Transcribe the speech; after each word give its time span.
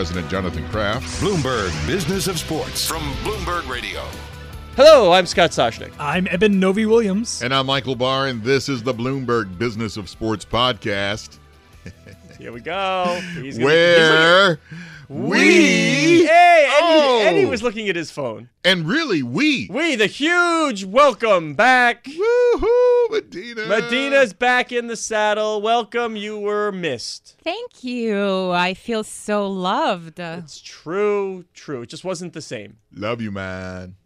Jonathan 0.00 0.66
Kraft. 0.70 1.04
Bloomberg 1.20 1.68
Business 1.86 2.26
of 2.26 2.38
Sports 2.38 2.86
from 2.88 3.02
Bloomberg 3.22 3.68
Radio. 3.68 4.02
Hello, 4.74 5.12
I'm 5.12 5.26
Scott 5.26 5.50
Soshnick. 5.50 5.92
I'm 5.98 6.26
Eben 6.28 6.58
Novy-Williams. 6.58 7.42
And 7.42 7.52
I'm 7.54 7.66
Michael 7.66 7.96
Barr, 7.96 8.28
and 8.28 8.42
this 8.42 8.70
is 8.70 8.82
the 8.82 8.94
Bloomberg 8.94 9.58
Business 9.58 9.98
of 9.98 10.08
Sports 10.08 10.46
podcast. 10.46 11.36
Here 12.38 12.50
we 12.50 12.60
go. 12.60 13.20
He's 13.42 13.58
gonna- 13.58 13.66
Where 13.66 14.48
he's 14.48 14.58
looking- 14.70 14.89
we. 15.10 16.24
Hey, 16.24 16.66
Eddie, 16.70 16.76
Oh. 16.82 17.22
Eddie 17.26 17.44
was 17.46 17.62
looking 17.62 17.88
at 17.88 17.96
his 17.96 18.10
phone. 18.12 18.48
And 18.64 18.86
really, 18.86 19.22
we. 19.22 19.68
We, 19.70 19.96
the 19.96 20.06
huge 20.06 20.84
welcome 20.84 21.54
back. 21.54 22.04
Woohoo, 22.04 23.10
Madena. 23.10 23.66
Madena's 23.66 24.32
back 24.32 24.70
in 24.70 24.86
the 24.86 24.94
saddle. 24.96 25.60
Welcome. 25.60 26.14
You 26.14 26.38
were 26.38 26.70
missed. 26.70 27.36
Thank 27.42 27.82
you. 27.82 28.50
I 28.52 28.72
feel 28.74 29.02
so 29.02 29.48
loved. 29.48 30.20
It's 30.20 30.60
true, 30.60 31.44
true. 31.54 31.82
It 31.82 31.88
just 31.88 32.04
wasn't 32.04 32.32
the 32.32 32.42
same. 32.42 32.76
Love 32.94 33.20
you, 33.20 33.32
man. 33.32 33.96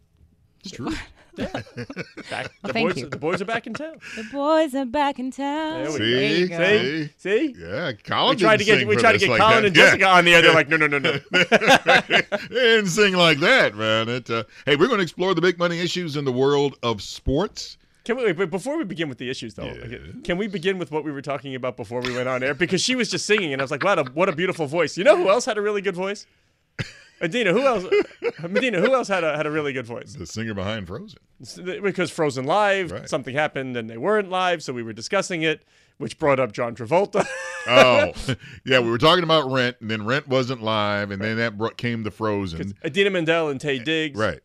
It's 0.60 0.70
true. 0.72 0.90
Back, 2.30 2.50
the, 2.62 2.72
thank 2.72 2.88
boys, 2.90 2.96
you. 3.02 3.08
the 3.08 3.16
boys 3.16 3.42
are 3.42 3.44
back 3.44 3.66
in 3.66 3.74
town. 3.74 3.96
The 4.16 4.24
boys 4.32 4.74
are 4.74 4.84
back 4.84 5.18
in 5.18 5.30
town. 5.30 5.82
There 5.82 5.92
we 5.92 5.98
See? 5.98 6.14
There 6.14 6.38
you 6.38 6.48
go. 6.48 7.10
See? 7.18 7.52
See? 7.52 7.54
Yeah, 7.58 7.92
Colin 8.04 8.36
We 8.36 8.40
tried 8.40 8.56
to 8.58 8.64
didn't 8.64 8.78
get 8.80 8.88
we 8.88 8.96
tried 8.96 9.12
to 9.12 9.18
get 9.18 9.28
like 9.30 9.40
Colin 9.40 9.56
that. 9.62 9.66
and 9.66 9.76
Yeah. 9.76 9.84
Jessica 9.86 10.06
on 10.08 10.24
the 10.24 10.34
air. 10.34 10.42
They're 10.42 10.54
like, 10.54 10.68
no, 10.70 10.76
no, 10.76 10.86
no, 10.86 10.98
no. 10.98 11.12
they 11.32 12.22
didn't 12.50 12.86
sing 12.88 13.14
like 13.14 13.38
that, 13.40 13.74
man. 13.74 14.08
It, 14.08 14.30
uh, 14.30 14.44
hey, 14.66 14.76
we're 14.76 14.86
going 14.86 14.98
to 14.98 15.02
explore 15.02 15.34
the 15.34 15.40
big 15.40 15.58
money 15.58 15.80
issues 15.80 16.16
in 16.16 16.24
the 16.24 16.32
world 16.32 16.76
of 16.82 17.02
sports. 17.02 17.78
Can 18.04 18.16
we? 18.18 18.32
But 18.32 18.50
before 18.50 18.76
we 18.76 18.84
begin 18.84 19.08
with 19.08 19.16
the 19.18 19.30
issues, 19.30 19.54
though, 19.54 19.62
okay, 19.64 19.98
can 20.24 20.36
we 20.36 20.46
begin 20.46 20.78
with 20.78 20.90
what 20.92 21.04
we 21.04 21.10
were 21.12 21.22
talking 21.22 21.54
about 21.54 21.76
before 21.78 22.02
we 22.02 22.14
went 22.14 22.28
on 22.28 22.42
air? 22.42 22.52
Because 22.52 22.82
she 22.82 22.94
was 22.94 23.10
just 23.10 23.24
singing, 23.24 23.54
and 23.54 23.62
I 23.62 23.64
was 23.64 23.70
like, 23.70 23.82
"Wow, 23.82 24.04
what 24.12 24.28
a 24.28 24.32
beautiful 24.36 24.66
voice!" 24.66 24.98
You 24.98 25.04
know 25.04 25.16
who 25.16 25.30
else 25.30 25.46
had 25.46 25.56
a 25.56 25.62
really 25.62 25.80
good 25.80 25.94
voice? 25.96 26.26
Madena. 27.20 27.52
Who 27.52 27.60
else? 27.62 27.84
Madena. 28.48 28.80
Who 28.80 28.94
else 28.94 29.08
had 29.08 29.24
a 29.24 29.36
had 29.36 29.46
a 29.46 29.50
really 29.50 29.72
good 29.72 29.86
voice? 29.86 30.14
The 30.14 30.26
singer 30.26 30.54
behind 30.54 30.86
Frozen. 30.86 31.18
Because 31.82 32.10
Frozen 32.10 32.44
live, 32.44 32.90
Right. 32.92 33.08
something 33.08 33.34
happened, 33.34 33.76
and 33.76 33.88
they 33.88 33.96
weren't 33.98 34.30
live, 34.30 34.62
so 34.62 34.72
we 34.72 34.82
were 34.82 34.92
discussing 34.92 35.42
it, 35.42 35.64
which 35.98 36.18
brought 36.18 36.40
up 36.40 36.52
John 36.52 36.74
Travolta. 36.74 37.26
Oh, 37.66 38.12
yeah, 38.66 38.78
we 38.80 38.90
were 38.90 38.98
talking 38.98 39.24
about 39.24 39.50
Rent, 39.50 39.78
and 39.80 39.90
then 39.90 40.04
Rent 40.04 40.28
wasn't 40.28 40.62
live, 40.62 41.10
and 41.10 41.22
then 41.22 41.38
that 41.38 41.56
brought, 41.56 41.78
came 41.78 42.02
the 42.02 42.10
Frozen. 42.10 42.74
Idina 42.84 43.08
Menzel 43.08 43.48
and 43.48 43.58
Tay 43.58 43.78
eh, 43.78 43.82
Diggs. 43.82 44.18
Right. 44.20 44.40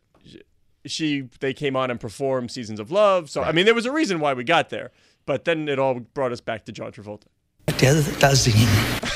she 0.86 1.28
they 1.40 1.52
came 1.52 1.76
on 1.76 1.90
and 1.90 2.00
performed 2.00 2.50
Seasons 2.50 2.80
of 2.80 2.90
Love. 2.90 3.28
So 3.28 3.42
I 3.42 3.52
mean, 3.52 3.66
there 3.66 3.74
was 3.74 3.84
a 3.84 3.92
reason 3.92 4.20
why 4.20 4.32
we 4.32 4.42
got 4.42 4.70
there, 4.70 4.90
but 5.26 5.44
then 5.44 5.68
it 5.68 5.78
all 5.78 6.00
brought 6.00 6.32
us 6.32 6.40
back 6.40 6.64
to 6.64 6.72
John 6.72 6.92
Travolta. 6.92 7.24
Adele 7.68 8.00
Dazeem. 8.00 9.10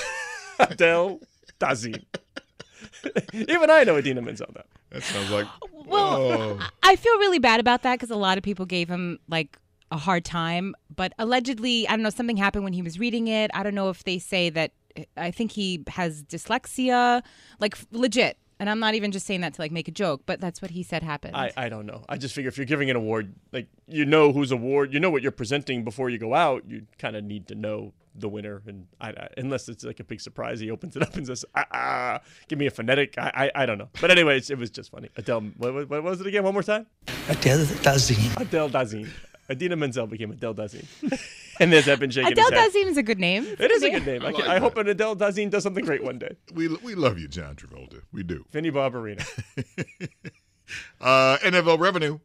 Adele 0.59 1.21
Dazeem. 1.59 2.05
Even 3.33 3.71
I 3.71 3.85
know 3.85 3.97
Idina 3.97 4.23
Menzel 4.23 4.51
now. 4.55 4.63
That 4.91 5.03
sounds 5.03 5.31
like. 5.31 5.47
Well, 5.87 6.33
oh. 6.33 6.69
I 6.83 6.97
feel 6.97 7.19
really 7.19 7.39
bad 7.39 7.61
about 7.61 7.83
that 7.83 7.95
because 7.95 8.11
a 8.11 8.17
lot 8.17 8.39
of 8.39 8.45
people 8.45 8.67
gave 8.67 8.89
him 8.89 9.19
like 9.29 9.59
a 9.91 9.97
hard 9.97 10.25
time. 10.25 10.75
But 10.95 11.13
allegedly, 11.19 11.87
I 11.89 11.93
don't 11.93 12.03
know, 12.03 12.11
something 12.11 12.37
happened 12.37 12.65
when 12.65 12.73
he 12.73 12.83
was 12.83 12.99
reading 12.99 13.29
it. 13.29 13.51
I 13.55 13.63
don't 13.63 13.75
know 13.75 13.91
if 13.91 14.05
they 14.05 14.19
say 14.19 14.51
that. 14.51 14.73
I 15.17 15.33
think 15.33 15.51
he 15.51 15.83
has 15.89 16.23
dyslexia, 16.23 17.23
like 17.59 17.77
legit. 17.91 18.39
And 18.61 18.71
I'm 18.71 18.79
not 18.79 18.95
even 18.95 19.11
just 19.11 19.27
saying 19.27 19.41
that 19.41 19.55
to 19.55 19.61
like 19.61 19.73
make 19.73 19.89
a 19.89 19.93
joke, 19.93 20.23
but 20.27 20.41
that's 20.41 20.63
what 20.63 20.71
he 20.71 20.83
said 20.83 21.03
happened. 21.03 21.37
I, 21.37 21.53
I 21.57 21.69
don't 21.69 21.87
know. 21.87 22.05
I 22.09 22.17
just 22.17 22.35
figure 22.35 22.49
if 22.49 22.57
you're 22.57 22.67
giving 22.67 22.89
an 22.89 22.97
award, 22.97 23.35
like 23.53 23.67
you 23.89 24.05
know 24.05 24.33
whose 24.33 24.53
award, 24.53 24.93
you 24.93 25.01
know 25.01 25.11
what 25.11 25.23
you're 25.23 25.33
presenting 25.33 25.83
before 25.83 26.09
you 26.09 26.19
go 26.19 26.35
out. 26.35 26.63
You 26.69 26.87
kind 26.99 27.17
of 27.17 27.25
need 27.25 27.49
to 27.49 27.57
know 27.57 27.93
the 28.15 28.29
winner, 28.29 28.63
and 28.67 28.87
I, 29.01 29.11
I, 29.11 29.29
unless 29.37 29.69
it's 29.69 29.85
like 29.85 30.01
a 30.01 30.05
big 30.05 30.21
surprise, 30.21 30.61
he 30.61 30.71
opens 30.71 30.97
it 30.97 31.03
up 31.03 31.17
and 31.17 31.27
says, 31.27 31.45
ah, 31.55 31.67
ah, 31.73 32.21
"Give 32.49 32.59
me 32.59 32.67
a 32.67 32.71
phonetic." 32.71 33.17
I, 33.19 33.51
I, 33.55 33.63
I 33.63 33.67
don't 33.67 33.79
know. 33.79 33.89
But 34.01 34.11
anyways, 34.11 34.51
it 34.51 34.59
was 34.59 34.71
just 34.71 34.91
funny. 34.91 35.11
Adele, 35.17 35.41
what, 35.57 35.75
what, 35.75 35.89
what 35.89 36.03
was 36.03 36.21
it 36.21 36.27
again? 36.27 36.45
One 36.45 36.55
more 36.55 36.63
time. 36.63 36.87
Adele 37.29 37.65
Dazeem. 37.67 38.41
Adele 38.41 38.71
Dazeem. 38.71 39.09
Idina 39.51 39.77
Menzel 39.77 40.07
became 40.07 40.31
Adele 40.31 40.55
Dazeem. 40.55 40.87
and 41.61 41.73
there's 41.73 41.87
Eben 41.87 42.11
shaking 42.11 42.33
Adele 42.33 42.51
his 42.51 42.59
head. 42.59 42.73
Dazeem 42.73 42.87
is 42.87 42.97
a 42.97 43.03
good 43.03 43.19
name. 43.19 43.47
It 43.59 43.71
is 43.71 43.83
a 43.83 43.91
good 43.91 44.07
name. 44.07 44.23
I, 44.23 44.31
like 44.31 44.45
I 44.45 44.59
hope 44.59 44.75
that. 44.75 44.83
an 44.83 44.89
Adele 44.89 45.17
Dazeem 45.17 45.51
does 45.51 45.63
something 45.63 45.85
great 45.85 46.03
one 46.03 46.19
day. 46.19 46.37
We, 46.55 46.69
we 46.69 46.95
love 46.95 47.19
you, 47.19 47.29
John 47.29 47.57
Travolta. 47.57 48.01
We 48.13 48.23
do. 48.23 48.45
Vinny 48.51 48.71
Barbarino. 48.71 49.25
Uh, 51.01 51.37
NFL 51.39 51.79
revenue. 51.79 52.19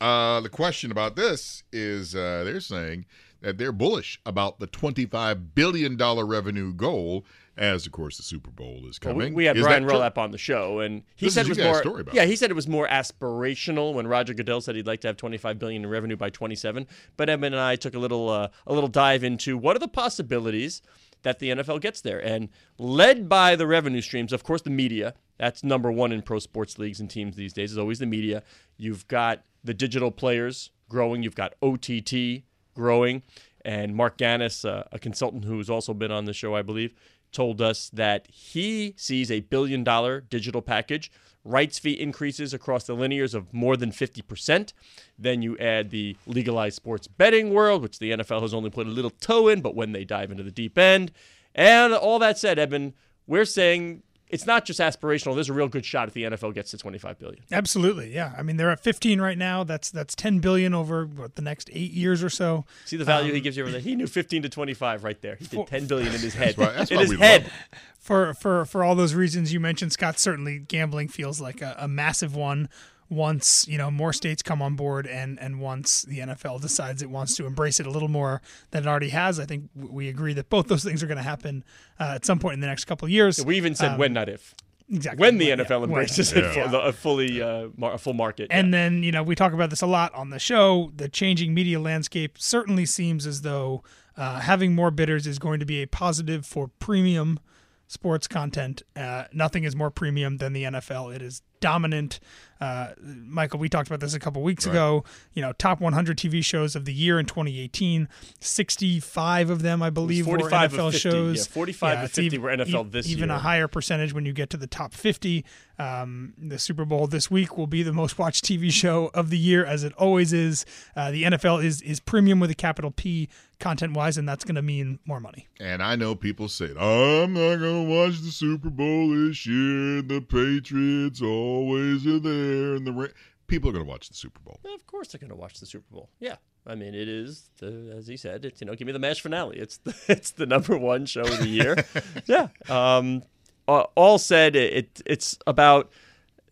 Uh, 0.00 0.40
the 0.40 0.48
question 0.48 0.92
about 0.92 1.16
this 1.16 1.64
is 1.72 2.14
uh, 2.14 2.42
they're 2.44 2.60
saying 2.60 3.06
that 3.40 3.58
they're 3.58 3.72
bullish 3.72 4.20
about 4.26 4.58
the 4.58 4.66
$25 4.66 5.54
billion 5.54 5.96
revenue 5.96 6.72
goal, 6.74 7.24
as, 7.56 7.86
of 7.86 7.92
course, 7.92 8.16
the 8.16 8.22
Super 8.22 8.50
Bowl 8.50 8.84
is 8.88 8.98
Well, 9.04 9.14
we, 9.14 9.20
coming. 9.24 9.34
we 9.34 9.44
had 9.44 9.56
Is 9.56 9.62
Brian 9.64 9.82
true? 9.86 9.98
On 10.16 10.30
the 10.30 10.38
show, 10.38 10.80
and 10.80 11.02
he 11.16 11.26
This 11.26 11.34
said 11.34 11.46
it 11.46 11.50
was 11.50 11.58
more. 11.58 11.78
story 11.80 12.00
about 12.02 12.14
yeah, 12.14 12.24
he 12.24 12.36
said 12.36 12.50
it 12.50 12.54
was 12.54 12.68
more 12.68 12.86
aspirational 12.88 13.94
when 13.94 14.06
Roger 14.06 14.32
Goodell 14.34 14.60
said 14.60 14.76
he'd 14.76 14.86
like 14.86 15.00
to 15.02 15.08
have 15.08 15.16
25 15.16 15.58
billion 15.58 15.84
in 15.84 15.90
revenue 15.90 16.16
by 16.16 16.30
27. 16.30 16.86
But 17.16 17.28
Eben 17.28 17.52
and 17.52 17.60
I 17.60 17.76
took 17.76 17.94
a 17.94 17.98
little 17.98 18.28
uh, 18.28 18.48
a 18.66 18.72
little 18.72 18.88
dive 18.88 19.24
into 19.24 19.56
what 19.58 19.74
are 19.76 19.80
the 19.80 19.88
possibilities 19.88 20.82
that 21.22 21.40
the 21.40 21.50
NFL 21.50 21.80
gets 21.80 22.00
there, 22.00 22.24
and 22.24 22.48
led 22.78 23.28
by 23.28 23.56
the 23.56 23.66
revenue 23.66 24.00
streams, 24.00 24.32
of 24.32 24.44
course, 24.44 24.62
the 24.62 24.70
media. 24.70 25.14
That's 25.36 25.62
number 25.64 25.90
one 25.90 26.12
in 26.12 26.22
pro 26.22 26.38
sports 26.38 26.78
leagues 26.78 27.00
and 27.00 27.10
teams 27.10 27.34
these 27.36 27.52
days. 27.52 27.72
Is 27.72 27.78
always 27.78 27.98
the 27.98 28.06
media. 28.06 28.42
You've 28.76 29.06
got 29.08 29.42
the 29.64 29.74
digital 29.74 30.10
players 30.12 30.70
growing. 30.88 31.22
You've 31.24 31.34
got 31.34 31.54
OTT 31.60 32.42
growing. 32.78 33.22
And 33.64 33.94
Marc 33.94 34.16
Ganis, 34.16 34.64
uh, 34.64 34.84
a 34.92 34.98
consultant 34.98 35.44
who's 35.44 35.68
also 35.68 35.92
been 35.92 36.12
on 36.12 36.24
the 36.24 36.32
show, 36.32 36.54
I 36.54 36.62
believe, 36.62 36.94
told 37.32 37.60
us 37.60 37.90
that 37.90 38.26
he 38.30 38.94
sees 38.96 39.30
a 39.30 39.40
billion 39.40 39.84
dollar 39.84 40.20
digital 40.20 40.62
package, 40.62 41.10
rights 41.44 41.78
fee 41.78 41.92
increases 41.92 42.54
across 42.54 42.84
the 42.84 42.94
linears 42.94 43.34
of 43.34 43.52
more 43.52 43.76
than 43.76 43.90
50%. 43.90 44.72
Then 45.18 45.42
you 45.42 45.58
add 45.58 45.90
the 45.90 46.16
legalized 46.26 46.76
sports 46.76 47.08
betting 47.08 47.52
world, 47.52 47.82
which 47.82 47.98
the 47.98 48.12
NFL 48.12 48.42
has 48.42 48.54
only 48.54 48.70
put 48.70 48.86
a 48.86 48.90
little 48.90 49.10
toe 49.10 49.48
in, 49.48 49.60
but 49.60 49.74
when 49.74 49.92
they 49.92 50.04
dive 50.04 50.30
into 50.30 50.44
the 50.44 50.50
deep 50.52 50.78
end. 50.78 51.10
And 51.54 51.92
all 51.92 52.18
that 52.20 52.38
said, 52.38 52.58
Eben, 52.58 52.94
we're 53.26 53.44
saying 53.44 54.02
it's 54.30 54.46
not 54.46 54.64
just 54.64 54.80
aspirational. 54.80 55.34
There's 55.34 55.48
a 55.48 55.52
real 55.52 55.68
good 55.68 55.84
shot 55.84 56.08
if 56.08 56.14
the 56.14 56.24
NFL 56.24 56.54
gets 56.54 56.70
to 56.72 56.78
25 56.78 57.18
billion. 57.18 57.42
Absolutely, 57.50 58.12
yeah. 58.14 58.34
I 58.36 58.42
mean, 58.42 58.56
they're 58.56 58.70
at 58.70 58.80
15 58.80 59.20
right 59.20 59.38
now. 59.38 59.64
That's 59.64 59.90
that's 59.90 60.14
10 60.14 60.40
billion 60.40 60.74
over 60.74 61.06
what 61.06 61.34
the 61.36 61.42
next 61.42 61.70
eight 61.72 61.92
years 61.92 62.22
or 62.22 62.30
so. 62.30 62.64
See 62.84 62.96
the 62.96 63.04
value 63.04 63.32
he 63.32 63.38
um, 63.38 63.42
gives 63.42 63.56
you 63.56 63.62
over 63.62 63.72
there. 63.72 63.80
He 63.80 63.94
knew 63.94 64.06
15 64.06 64.42
to 64.42 64.48
25 64.48 65.04
right 65.04 65.20
there. 65.22 65.36
He 65.36 65.46
did 65.46 65.66
10 65.66 65.86
billion 65.86 66.14
in 66.14 66.20
his 66.20 66.34
head. 66.34 66.56
why- 66.56 66.72
that's 66.72 66.90
in 66.90 66.98
his 66.98 67.10
we 67.10 67.16
head. 67.18 67.44
love 67.44 67.52
For 67.98 68.34
for 68.34 68.64
for 68.64 68.84
all 68.84 68.94
those 68.94 69.14
reasons 69.14 69.52
you 69.52 69.60
mentioned, 69.60 69.92
Scott. 69.92 70.18
Certainly, 70.18 70.60
gambling 70.60 71.08
feels 71.08 71.40
like 71.40 71.60
a, 71.62 71.74
a 71.78 71.88
massive 71.88 72.34
one. 72.34 72.68
Once 73.10 73.66
you 73.66 73.78
know 73.78 73.90
more 73.90 74.12
states 74.12 74.42
come 74.42 74.60
on 74.60 74.76
board, 74.76 75.06
and 75.06 75.38
and 75.40 75.60
once 75.60 76.02
the 76.02 76.18
NFL 76.18 76.60
decides 76.60 77.00
it 77.02 77.08
wants 77.08 77.34
to 77.36 77.46
embrace 77.46 77.80
it 77.80 77.86
a 77.86 77.90
little 77.90 78.08
more 78.08 78.42
than 78.70 78.84
it 78.84 78.86
already 78.86 79.08
has, 79.08 79.40
I 79.40 79.46
think 79.46 79.70
we 79.74 80.08
agree 80.08 80.34
that 80.34 80.50
both 80.50 80.68
those 80.68 80.84
things 80.84 81.02
are 81.02 81.06
going 81.06 81.16
to 81.16 81.22
happen 81.22 81.64
uh, 81.98 82.12
at 82.16 82.26
some 82.26 82.38
point 82.38 82.54
in 82.54 82.60
the 82.60 82.66
next 82.66 82.84
couple 82.84 83.06
of 83.06 83.10
years. 83.10 83.42
We 83.44 83.56
even 83.56 83.74
said 83.74 83.92
Um, 83.92 83.98
when, 83.98 84.12
not 84.12 84.28
if. 84.28 84.54
exactly 84.90 85.20
When 85.22 85.38
the 85.38 85.46
yeah, 85.46 85.56
NFL 85.56 85.80
when. 85.80 85.90
embraces 85.90 86.32
it 86.34 86.44
for 86.52 86.68
the, 86.68 86.80
a 86.80 86.92
fully 86.92 87.40
uh, 87.40 87.68
mar- 87.78 87.94
a 87.94 87.98
full 87.98 88.12
market. 88.14 88.48
And 88.50 88.68
yeah. 88.68 88.72
then, 88.72 89.02
you 89.02 89.10
know, 89.12 89.22
we 89.22 89.34
talk 89.34 89.54
about 89.54 89.70
this 89.70 89.80
a 89.80 89.86
lot 89.86 90.14
on 90.14 90.28
the 90.28 90.38
show. 90.38 90.92
The 90.94 91.08
changing 91.08 91.54
media 91.54 91.80
landscape 91.80 92.36
certainly 92.38 92.84
seems 92.84 93.26
as 93.26 93.40
though 93.40 93.82
uh, 94.18 94.40
having 94.40 94.74
more 94.74 94.90
bidders 94.90 95.26
is 95.26 95.38
going 95.38 95.60
to 95.60 95.66
be 95.66 95.80
a 95.82 95.86
positive 95.86 96.44
for 96.44 96.68
premium 96.78 97.38
sports 97.86 98.26
content. 98.28 98.82
Uh, 98.94 99.24
nothing 99.32 99.64
is 99.64 99.74
more 99.74 99.90
premium 99.90 100.36
than 100.36 100.52
the 100.52 100.64
NFL. 100.64 101.14
It 101.14 101.22
is 101.22 101.40
dominant. 101.60 102.20
Uh, 102.60 102.88
Michael, 103.00 103.60
we 103.60 103.68
talked 103.68 103.86
about 103.86 104.00
this 104.00 104.14
a 104.14 104.18
couple 104.18 104.42
weeks 104.42 104.66
ago. 104.66 105.04
You 105.32 105.42
know, 105.42 105.52
top 105.52 105.80
100 105.80 106.18
TV 106.18 106.44
shows 106.44 106.74
of 106.74 106.84
the 106.86 106.92
year 106.92 107.20
in 107.20 107.26
2018. 107.26 108.08
65 108.40 109.50
of 109.50 109.62
them, 109.62 109.82
I 109.82 109.90
believe, 109.90 110.26
were 110.26 110.38
45 110.38 110.72
of 110.74 110.78
NFL 110.80 110.92
50. 110.92 110.98
shows. 111.10 111.36
Yeah, 111.46 111.52
45 111.52 112.00
to 112.00 112.08
50 112.08 112.36
ev- 112.36 112.42
were 112.42 112.50
NFL 112.50 112.86
e- 112.86 112.88
this 112.90 113.06
Even 113.06 113.18
year. 113.18 113.24
Even 113.26 113.30
a 113.30 113.38
higher 113.38 113.68
percentage 113.68 114.12
when 114.12 114.26
you 114.26 114.32
get 114.32 114.50
to 114.50 114.56
the 114.56 114.66
top 114.66 114.92
50. 114.92 115.44
Um, 115.78 116.34
the 116.36 116.58
Super 116.58 116.84
Bowl 116.84 117.06
this 117.06 117.30
week 117.30 117.56
will 117.56 117.68
be 117.68 117.84
the 117.84 117.92
most 117.92 118.18
watched 118.18 118.44
TV 118.44 118.72
show 118.72 119.10
of 119.14 119.30
the 119.30 119.38
year, 119.38 119.64
as 119.64 119.84
it 119.84 119.92
always 119.94 120.32
is. 120.32 120.66
Uh, 120.96 121.12
the 121.12 121.22
NFL 121.22 121.62
is 121.62 121.80
is 121.82 122.00
premium 122.00 122.40
with 122.40 122.50
a 122.50 122.54
capital 122.56 122.90
P 122.90 123.28
content 123.58 123.94
wise, 123.94 124.16
and 124.16 124.28
that's 124.28 124.44
going 124.44 124.54
to 124.54 124.62
mean 124.62 124.98
more 125.04 125.20
money. 125.20 125.46
And 125.60 125.82
I 125.82 125.96
know 125.96 126.14
people 126.14 126.48
say, 126.48 126.66
I'm 126.66 127.32
not 127.34 127.56
going 127.56 127.86
to 127.86 127.90
watch 127.90 128.20
the 128.20 128.30
Super 128.30 128.70
Bowl 128.70 129.10
this 129.10 129.46
year. 129.46 130.02
The 130.02 130.20
Patriots 130.20 131.20
always 131.22 132.06
are 132.06 132.18
there. 132.18 132.74
And 132.76 132.86
the 132.86 132.92
Ra-. 132.92 133.06
People 133.46 133.70
are 133.70 133.72
going 133.72 133.84
to 133.84 133.90
watch 133.90 134.08
the 134.08 134.14
Super 134.14 134.40
Bowl. 134.40 134.60
Of 134.74 134.86
course, 134.86 135.08
they're 135.08 135.18
going 135.18 135.30
to 135.30 135.36
watch 135.36 135.58
the 135.58 135.66
Super 135.66 135.86
Bowl. 135.90 136.10
Yeah, 136.20 136.36
I 136.66 136.74
mean, 136.74 136.94
it 136.94 137.08
is 137.08 137.48
the, 137.58 137.94
as 137.96 138.06
he 138.06 138.16
said. 138.16 138.44
It's 138.44 138.60
you 138.60 138.66
know, 138.66 138.74
give 138.74 138.86
me 138.86 138.92
the 138.92 138.98
match 138.98 139.22
finale. 139.22 139.56
It's 139.58 139.78
the, 139.78 139.94
it's 140.08 140.30
the 140.32 140.46
number 140.46 140.76
one 140.76 141.06
show 141.06 141.22
of 141.22 141.38
the 141.38 141.48
year. 141.48 141.76
yeah. 142.26 142.48
Um, 142.68 143.22
all 143.66 144.18
said, 144.18 144.56
it 144.56 145.02
it's 145.04 145.38
about 145.46 145.90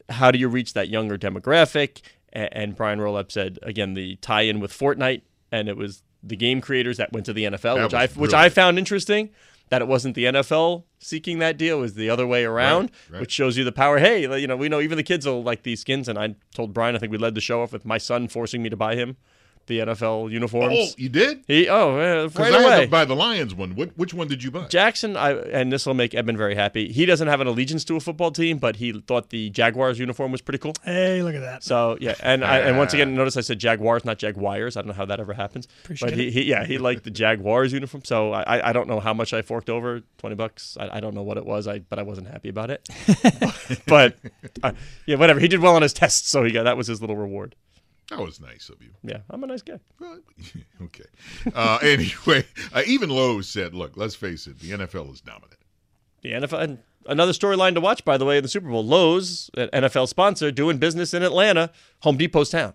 how 0.09 0.31
do 0.31 0.39
you 0.39 0.49
reach 0.49 0.75
that 0.75 0.89
younger 0.89 1.19
demographic? 1.19 2.01
And, 2.33 2.49
and 2.53 2.77
Brian 2.77 2.99
Rolapp 2.99 3.31
said 3.31 3.59
again 3.63 3.95
the 3.95 4.17
tie-in 4.17 4.61
with 4.61 4.73
Fortnite, 4.73 5.23
and 5.53 5.69
it 5.69 5.77
was 5.77 6.03
the 6.29 6.37
game 6.37 6.61
creators 6.61 6.97
that 6.97 7.13
went 7.13 7.27
to 7.27 7.33
the 7.33 7.45
NFL, 7.45 7.77
That 7.77 7.85
which 7.85 7.95
I 7.95 8.07
which 8.07 8.35
I 8.35 8.49
found 8.49 8.79
interesting. 8.79 9.31
That 9.69 9.83
it 9.83 9.89
wasn't 9.89 10.15
the 10.15 10.27
NFL 10.27 10.85
seeking 11.01 11.41
that 11.41 11.59
deal; 11.59 11.79
it 11.79 11.81
was 11.81 11.95
the 11.95 12.09
other 12.09 12.25
way 12.25 12.45
around, 12.45 12.93
right. 13.11 13.21
which 13.21 13.33
shows 13.33 13.57
you 13.57 13.65
the 13.65 13.73
power. 13.73 13.99
Hey, 13.99 14.23
you 14.41 14.47
know, 14.47 14.57
we 14.57 14.69
know 14.69 14.81
even 14.81 14.97
the 14.97 15.03
kids 15.03 15.27
will 15.27 15.43
like 15.43 15.65
these 15.65 15.81
skins, 15.81 16.09
and 16.09 16.17
I 16.17 16.37
told 16.55 16.73
Brian 16.73 16.95
I 16.95 17.01
think 17.01 17.11
we 17.11 17.19
led 17.19 17.35
the 17.35 17.41
show 17.41 17.63
off 17.63 17.73
with 17.73 17.85
my 17.85 17.99
son 17.99 18.29
forcing 18.29 18.63
me 18.63 18.69
to 18.69 18.77
buy 18.77 18.95
him 18.95 19.17
the 19.67 19.81
NFL 19.81 20.31
uniforms. 20.31 20.75
Oh, 20.77 20.87
you 20.97 21.09
did? 21.09 21.45
He 21.47 21.69
oh 21.69 21.97
uh, 21.97 22.29
Because 22.29 22.39
right 22.39 22.55
I 22.55 22.63
had 22.63 22.73
away. 22.73 22.85
to 22.85 22.91
buy 22.91 23.05
the 23.05 23.17
Lions 23.17 23.55
one. 23.55 23.75
What, 23.75 23.97
which 23.97 24.15
one 24.15 24.29
did 24.29 24.43
you 24.43 24.51
buy? 24.51 24.67
Jackson, 24.69 25.17
I 25.17 25.33
and 25.33 25.73
this 25.73 25.87
will 25.87 25.95
make 25.95 26.15
Edmund 26.15 26.39
very 26.39 26.55
happy. 26.55 26.93
He 26.93 27.07
doesn't 27.07 27.29
have 27.29 27.41
an 27.41 27.47
allegiance 27.47 27.85
to 27.85 27.97
a 27.97 28.01
football 28.01 28.31
team, 28.31 28.59
but 28.59 28.77
he 28.77 28.93
thought 28.93 29.31
the 29.31 29.51
Jaguars 29.51 29.99
uniform 29.99 30.33
was 30.33 30.41
pretty 30.41 30.59
cool. 30.59 30.75
Hey, 30.85 31.23
look 31.23 31.35
at 31.35 31.41
that. 31.41 31.65
So 31.65 31.97
yeah, 32.01 32.15
and 32.23 32.45
I, 32.45 32.59
and 32.59 32.79
once 32.79 32.95
again, 32.95 33.15
notice 33.15 33.37
I 33.37 33.41
said 33.41 33.59
Jaguars, 33.59 34.05
not 34.05 34.19
Jaguars. 34.19 34.77
I 34.77 34.81
don't 34.81 34.89
know 34.89 34.95
how 34.95 35.07
that 35.07 35.21
ever 35.21 35.33
happens. 35.33 35.69
Appreciate 35.85 36.11
but 36.11 36.19
he, 36.19 36.29
it. 36.29 36.33
he 36.33 36.43
yeah 36.45 36.65
he 36.65 36.79
liked 36.79 37.05
the 37.05 37.11
Jaguars 37.11 37.73
uniform. 37.73 38.05
So 38.05 38.33
I 38.33 38.71
I 38.71 38.73
don't 38.73 38.89
know 38.89 39.01
how 39.01 39.15
much 39.15 39.33
I 39.33 39.43
forked 39.43 39.71
over 39.71 40.03
twenty 40.19 40.37
bucks. 40.37 40.77
I, 40.81 40.97
I 40.97 41.01
don't 41.01 41.15
know 41.15 41.23
what 41.23 41.37
it 41.37 41.45
was. 41.45 41.67
I 41.67 41.81
but 41.81 41.99
I 41.99 42.03
wasn't 42.03 42.29
happy 42.29 42.49
about 42.49 42.71
it. 42.71 42.89
but 43.87 44.17
uh, 44.63 44.73
yeah, 45.07 45.17
whatever. 45.17 45.41
He 45.41 45.49
did 45.49 45.61
well 45.61 45.77
on 45.77 45.83
his 45.83 45.93
tests, 45.93 46.29
so 46.29 46.45
he 46.45 46.53
got 46.53 46.65
that 46.65 46.77
was 46.77 46.87
his 46.87 47.01
little 47.01 47.17
reward. 47.17 47.55
That 48.11 48.21
was 48.21 48.41
nice 48.41 48.69
of 48.69 48.81
you. 48.81 48.91
Yeah, 49.03 49.19
I'm 49.31 49.43
a 49.43 49.47
nice 49.47 49.63
guy. 49.63 49.81
Well, 49.99 50.21
okay. 50.83 51.05
Uh, 51.55 51.79
anyway, 51.83 52.45
uh, 52.73 52.83
even 52.87 53.11
Lowe's 53.11 53.49
said, 53.49 53.75
look, 53.75 53.97
let's 53.97 54.15
face 54.15 54.47
it, 54.47 54.59
the 54.61 54.71
NFL 54.71 55.13
is 55.13 55.21
dominant. 55.21 55.59
The 56.23 56.33
NFL. 56.33 56.61
And 56.61 56.79
another 57.07 57.33
storyline 57.33 57.75
to 57.75 57.81
watch, 57.81 58.05
by 58.05 58.17
the 58.17 58.25
way, 58.25 58.37
in 58.37 58.43
the 58.43 58.49
Super 58.49 58.69
Bowl. 58.69 58.85
Lowe's, 58.85 59.51
an 59.57 59.69
NFL 59.73 60.09
sponsor, 60.09 60.53
doing 60.53 60.79
business 60.79 61.15
in 61.15 61.23
Atlanta, 61.23 61.71
Home 62.03 62.17
Depot's 62.17 62.51
town. 62.51 62.75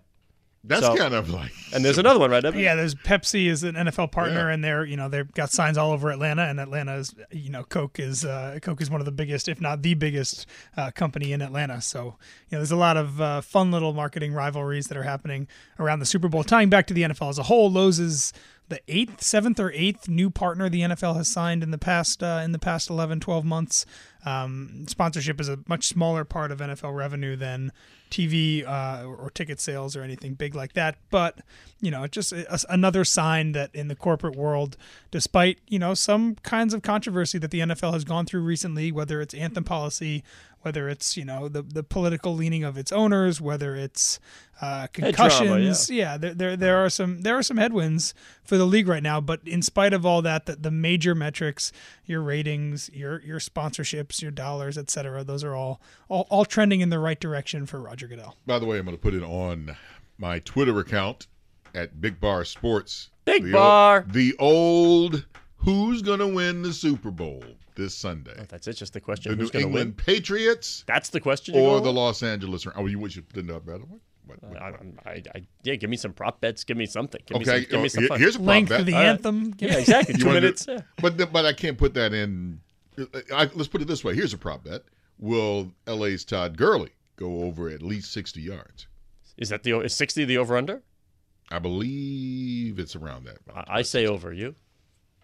That's 0.64 0.86
So- 0.86 0.96
kind 0.96 1.12
of 1.12 1.28
like. 1.28 1.50
And 1.74 1.84
there's 1.84 1.98
another 1.98 2.20
one, 2.20 2.30
right? 2.30 2.44
Eben? 2.44 2.60
Yeah, 2.60 2.76
there's 2.76 2.94
Pepsi 2.94 3.46
is 3.46 3.64
an 3.64 3.74
NFL 3.74 4.12
partner, 4.12 4.48
Yeah. 4.48 4.54
and 4.54 4.62
they're 4.62 4.84
you 4.84 4.96
know 4.96 5.08
they've 5.08 5.30
got 5.32 5.50
signs 5.50 5.76
all 5.76 5.90
over 5.90 6.10
Atlanta, 6.10 6.42
and 6.44 6.60
Atlanta 6.60 6.94
is 6.94 7.14
you 7.32 7.50
know 7.50 7.64
Coke 7.64 7.98
is 7.98 8.24
uh, 8.24 8.58
Coke 8.62 8.80
is 8.80 8.88
one 8.90 9.00
of 9.00 9.04
the 9.04 9.10
biggest, 9.12 9.48
if 9.48 9.60
not 9.60 9.82
the 9.82 9.94
biggest, 9.94 10.46
uh, 10.76 10.90
company 10.92 11.32
in 11.32 11.42
Atlanta. 11.42 11.80
So 11.80 12.04
you 12.48 12.52
know 12.52 12.58
there's 12.58 12.70
a 12.70 12.76
lot 12.76 12.96
of 12.96 13.20
uh, 13.20 13.40
fun 13.40 13.72
little 13.72 13.92
marketing 13.92 14.34
rivalries 14.34 14.86
that 14.86 14.96
are 14.96 15.02
happening 15.02 15.48
around 15.80 15.98
the 15.98 16.06
Super 16.06 16.28
Bowl. 16.28 16.44
Tying 16.44 16.68
back 16.70 16.86
to 16.86 16.94
the 16.94 17.02
NFL 17.02 17.30
as 17.30 17.38
a 17.38 17.44
whole, 17.44 17.70
Lowe's 17.70 17.98
is 17.98 18.32
the 18.68 18.80
eighth, 18.88 19.22
seventh, 19.22 19.60
or 19.60 19.70
eighth 19.72 20.08
new 20.08 20.30
partner 20.30 20.68
the 20.68 20.80
NFL 20.80 21.16
has 21.16 21.28
signed 21.28 21.62
in 21.62 21.70
the 21.70 21.78
past 21.78 22.22
uh, 22.22 22.40
in 22.44 22.52
the 22.52 22.58
past 22.58 22.88
11, 22.88 23.20
12 23.20 23.44
months. 23.44 23.86
Um, 24.24 24.86
sponsorship 24.88 25.40
is 25.40 25.48
a 25.48 25.58
much 25.66 25.88
smaller 25.88 26.24
part 26.24 26.50
of 26.52 26.60
NFL 26.60 26.94
revenue 26.96 27.36
than 27.36 27.72
TV 28.12 28.66
uh, 28.66 29.04
or, 29.04 29.30
ticket 29.30 29.58
sales 29.58 29.96
or 29.96 30.02
anything 30.02 30.34
big 30.34 30.54
like 30.54 30.74
that. 30.74 30.96
But 31.10 31.38
you 31.80 31.90
know, 31.90 32.06
just 32.06 32.32
a, 32.32 32.58
another 32.68 33.04
sign 33.04 33.52
that 33.52 33.74
in 33.74 33.88
the 33.88 33.96
corporate 33.96 34.36
world, 34.36 34.76
despite 35.10 35.58
you 35.68 35.78
know 35.78 35.94
some 35.94 36.36
kinds 36.36 36.72
of 36.72 36.82
controversy 36.82 37.38
that 37.38 37.50
the 37.50 37.60
NFL 37.60 37.94
has 37.94 38.04
gone 38.04 38.26
through 38.26 38.42
recently, 38.42 38.92
whether 38.92 39.20
it's 39.20 39.34
anthem 39.34 39.64
policy, 39.64 40.22
whether 40.62 40.88
it's 40.88 41.16
you 41.16 41.24
know 41.24 41.48
the 41.48 41.62
the 41.62 41.82
political 41.82 42.34
leaning 42.34 42.64
of 42.64 42.76
its 42.76 42.90
owners, 42.90 43.40
whether 43.40 43.76
it's 43.76 44.18
uh, 44.60 44.82
Head 44.82 44.92
drama, 44.92 45.12
concussions, 45.12 45.90
yeah, 45.90 46.16
there, 46.16 46.34
there 46.34 46.56
there 46.56 46.84
are 46.84 46.88
some 46.88 47.22
there 47.22 47.36
are 47.36 47.42
some 47.42 47.56
headwinds 47.56 48.14
for 48.44 48.56
the 48.56 48.64
league 48.64 48.88
right 48.88 49.02
now. 49.02 49.20
But 49.20 49.40
in 49.44 49.60
spite 49.60 49.92
of 49.92 50.06
all 50.06 50.22
that, 50.22 50.46
the, 50.46 50.56
the 50.56 50.70
major 50.70 51.14
metrics, 51.14 51.72
your 52.06 52.22
ratings, 52.22 52.88
your 52.92 53.20
your 53.22 53.38
sponsorships, 53.38 54.22
your 54.22 54.30
dollars, 54.30 54.78
et 54.78 54.90
cetera, 54.90 55.24
those 55.24 55.44
are 55.44 55.54
all 55.54 55.80
all, 56.08 56.26
all 56.30 56.44
trending 56.44 56.80
in 56.80 56.90
the 56.90 56.98
right 56.98 57.18
direction 57.18 57.66
for 57.66 57.80
Roger 57.80 58.06
Goodell. 58.06 58.36
By 58.46 58.58
the 58.58 58.66
way, 58.66 58.78
I'm 58.78 58.84
going 58.84 58.96
to 58.96 59.02
put 59.02 59.14
it 59.14 59.22
on 59.22 59.76
my 60.18 60.38
Twitter 60.40 60.78
account 60.78 61.26
at 61.74 62.00
Big 62.00 62.20
Bar 62.20 62.44
Sports. 62.44 63.10
Big 63.24 63.44
the 63.44 63.52
Bar. 63.52 63.98
Old, 63.98 64.12
the 64.12 64.34
old 64.38 65.26
who's 65.56 66.02
going 66.02 66.18
to 66.20 66.26
win 66.26 66.62
the 66.62 66.72
Super 66.72 67.10
Bowl 67.10 67.42
this 67.74 67.94
Sunday? 67.94 68.34
Oh, 68.38 68.44
that's 68.48 68.66
it. 68.68 68.74
Just 68.74 68.92
the 68.92 69.00
question: 69.00 69.30
The 69.32 69.36
New 69.36 69.42
Who's 69.42 69.50
going 69.50 69.66
England 69.66 69.86
win? 69.98 70.04
Patriots 70.04 70.84
That's 70.86 71.08
the 71.10 71.20
question. 71.20 71.54
or 71.56 71.80
the? 71.80 71.92
Los 71.92 72.22
Angeles? 72.22 72.66
Oh, 72.76 72.86
you 72.86 72.98
wish 72.98 73.16
you 73.16 73.22
didn't 73.32 73.46
know 73.48 73.60
better. 73.60 73.84
What? 73.84 74.00
what, 74.26 74.38
uh, 74.44 74.46
what- 74.48 74.62
I, 75.06 75.10
I, 75.10 75.22
I, 75.34 75.42
yeah, 75.64 75.74
give 75.76 75.90
me 75.90 75.96
some 75.96 76.12
prop 76.12 76.40
bets. 76.40 76.64
Give 76.64 76.76
me 76.76 76.86
something. 76.86 77.20
Give 77.26 77.36
me 77.38 77.42
okay, 77.42 77.62
some, 77.62 77.70
give 77.70 77.80
oh, 77.80 77.82
me 77.82 77.88
some 77.88 78.02
here- 78.02 78.08
fun. 78.08 78.20
here's 78.20 78.36
a 78.36 78.38
prop 78.38 78.46
Length 78.48 78.68
bet. 78.70 78.80
of 78.80 78.86
the 78.86 78.94
All 78.94 79.00
right. 79.00 79.08
anthem. 79.08 79.54
yeah, 79.58 79.78
exactly. 79.78 80.14
Two 80.18 80.26
wanna 80.26 80.40
do- 80.52 80.54
yeah. 80.68 80.80
But 81.00 81.18
the, 81.18 81.26
but 81.26 81.44
I 81.46 81.52
can't 81.52 81.76
put 81.78 81.94
that 81.94 82.12
in. 82.14 82.60
Uh, 82.98 83.04
I, 83.34 83.50
let's 83.54 83.68
put 83.68 83.82
it 83.82 83.88
this 83.88 84.04
way. 84.04 84.14
Here's 84.14 84.32
a 84.32 84.38
prop 84.38 84.64
bet. 84.64 84.82
Will 85.18 85.72
LA's 85.86 86.24
Todd 86.24 86.56
Gurley 86.56 86.90
go 87.16 87.42
over 87.44 87.68
at 87.68 87.82
least 87.82 88.12
60 88.12 88.40
yards? 88.40 88.86
Is 89.38 89.48
that 89.48 89.62
the 89.62 89.80
is 89.80 89.94
sixty 89.94 90.24
the 90.24 90.36
over 90.38 90.56
under? 90.56 90.82
I 91.50 91.58
believe 91.58 92.78
it's 92.78 92.94
around 92.96 93.24
that. 93.24 93.38
I, 93.54 93.78
I 93.78 93.82
say 93.82 94.06
over. 94.06 94.32
You? 94.32 94.54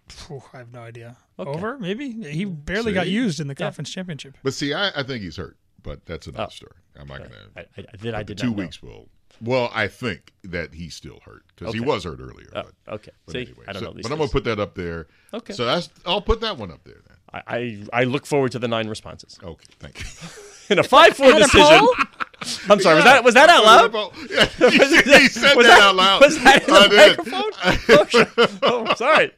Phew, 0.08 0.42
I 0.52 0.58
have 0.58 0.72
no 0.72 0.80
idea. 0.80 1.16
Okay. 1.38 1.50
Over? 1.50 1.78
Maybe 1.78 2.10
he 2.30 2.44
barely 2.44 2.92
got 2.92 3.08
used 3.08 3.40
in 3.40 3.46
the 3.48 3.54
conference 3.54 3.90
championship. 3.90 4.36
But 4.42 4.54
see, 4.54 4.74
I, 4.74 4.88
I 4.96 5.02
think 5.02 5.22
he's 5.22 5.36
hurt. 5.36 5.56
But 5.82 6.04
that's 6.06 6.26
another 6.26 6.44
Oh. 6.48 6.50
story. 6.50 6.72
I'm 6.98 7.06
not 7.06 7.18
gonna. 7.18 7.34
I, 7.56 7.64
I 7.76 7.96
did. 7.96 8.14
I 8.14 8.22
did 8.24 8.38
Two 8.38 8.48
not 8.48 8.56
know. 8.56 8.62
weeks 8.64 8.82
will. 8.82 9.08
Well, 9.40 9.70
I 9.72 9.86
think 9.86 10.32
that 10.42 10.74
he's 10.74 10.94
still 10.96 11.20
hurt 11.24 11.44
because 11.54 11.72
he 11.72 11.78
was 11.78 12.02
hurt 12.02 12.18
earlier. 12.20 12.48
Oh, 12.56 12.62
but, 12.84 12.94
okay. 12.94 13.12
but 13.24 13.32
See, 13.34 13.38
anyway, 13.42 13.64
I 13.68 13.72
don't 13.72 13.80
so- 13.82 13.86
know 13.88 13.92
these 13.94 14.02
but 14.02 14.10
I'm 14.12 14.18
gonna 14.18 14.30
put 14.30 14.42
that 14.44 14.58
up 14.58 14.74
there. 14.74 15.06
Okay. 15.32 15.52
So 15.52 15.64
that's 15.64 15.88
I'll 16.04 16.20
put 16.20 16.40
that 16.40 16.56
one 16.58 16.72
up 16.72 16.82
there 16.82 16.96
then. 17.06 17.16
I, 17.32 17.42
I 17.46 18.00
I 18.00 18.04
look 18.04 18.26
forward 18.26 18.50
to 18.52 18.58
the 18.58 18.66
nine 18.68 18.88
responses 18.88 19.38
Okay, 19.42 19.66
thank 19.78 20.00
you. 20.00 20.06
in 20.70 20.78
a 20.80 20.82
five 20.82 21.16
four 21.16 21.32
decision. 21.34 21.86
I'm 22.68 22.80
sorry. 22.80 22.96
Was 22.96 23.04
that 23.04 23.22
was 23.24 23.34
that 23.34 23.48
out 23.48 23.64
loud? 23.64 24.12
Yeah, 24.28 24.44
he, 24.70 24.78
he 24.78 25.28
said 25.28 25.54
Was 25.56 25.66
that, 25.66 25.76
that- 25.78 25.80
out 25.82 25.94
loud. 25.94 26.20
was 26.20 26.42
that 26.42 26.66
in 26.68 26.74
the 26.74 26.88
did. 26.88 27.18
microphone? 27.18 28.48
Oh, 28.62 28.86
oh, 28.88 28.94
sorry. 28.96 29.30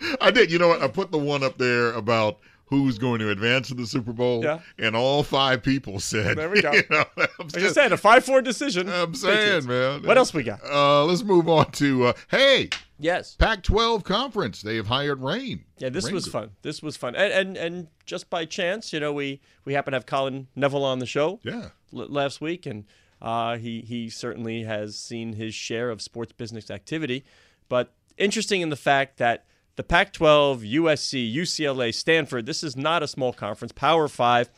I 0.20 0.30
did. 0.30 0.50
You 0.50 0.58
know 0.58 0.68
what? 0.68 0.82
I 0.82 0.88
put 0.88 1.10
the 1.10 1.18
one 1.18 1.42
up 1.42 1.58
there 1.58 1.92
about 1.92 2.38
who's 2.66 2.98
going 2.98 3.18
to 3.18 3.30
advance 3.30 3.68
to 3.68 3.74
the 3.74 3.86
Super 3.86 4.12
Bowl. 4.12 4.44
Yeah. 4.44 4.58
And 4.78 4.94
all 4.94 5.22
five 5.22 5.62
people 5.62 5.98
said. 6.00 6.36
There 6.36 6.50
we 6.50 6.60
go. 6.60 6.70
You 6.74 6.82
know, 6.90 7.04
I'm, 7.16 7.26
I 7.40 7.42
just 7.44 7.54
just, 7.58 7.74
said 7.74 7.92
a 7.92 7.96
five 7.96 8.24
four 8.24 8.42
decision. 8.42 8.88
I'm 8.88 9.14
saying, 9.14 9.36
Patriots. 9.62 9.66
man. 9.66 10.02
What 10.02 10.18
else 10.18 10.34
we 10.34 10.42
got? 10.42 10.60
Uh, 10.64 11.04
let's 11.06 11.22
move 11.24 11.48
on 11.48 11.70
to 11.72 12.06
uh, 12.08 12.12
hey, 12.30 12.68
Yes. 13.00 13.36
Pac-12 13.36 14.02
conference. 14.02 14.60
They 14.60 14.74
have 14.76 14.88
hired 14.88 15.22
Raine. 15.22 15.64
Yeah, 15.78 15.88
this 15.88 16.06
Raine 16.06 16.14
was 16.14 16.24
Group. 16.24 16.32
fun. 16.32 16.50
This 16.62 16.82
was 16.82 16.96
fun, 16.96 17.14
and, 17.14 17.32
and 17.32 17.56
and 17.56 17.86
just 18.06 18.28
by 18.28 18.44
chance, 18.44 18.92
you 18.92 18.98
know, 18.98 19.12
we 19.12 19.40
we 19.64 19.72
happen 19.74 19.92
to 19.92 19.96
have 19.96 20.04
Colin 20.06 20.48
Neville 20.56 20.84
on 20.84 20.98
the 20.98 21.06
show 21.06 21.38
Yeah. 21.44 21.68
l- 21.94 22.08
last 22.08 22.40
week, 22.40 22.66
and 22.66 22.84
uh, 23.22 23.56
he 23.56 23.82
he 23.82 24.10
certainly 24.10 24.64
has 24.64 24.96
seen 24.98 25.34
his 25.34 25.54
share 25.54 25.90
of 25.90 26.02
sports 26.02 26.32
business 26.32 26.70
activity. 26.72 27.24
But 27.68 27.92
interesting 28.16 28.60
in 28.62 28.68
the 28.70 28.76
fact 28.76 29.18
that 29.18 29.44
the 29.78 29.84
Pac-12, 29.84 30.74
USC, 30.74 31.32
UCLA, 31.32 31.94
Stanford, 31.94 32.46
this 32.46 32.64
is 32.64 32.76
not 32.76 33.04
a 33.04 33.06
small 33.06 33.32
conference, 33.32 33.70
Power 33.70 34.08
Five, 34.08 34.50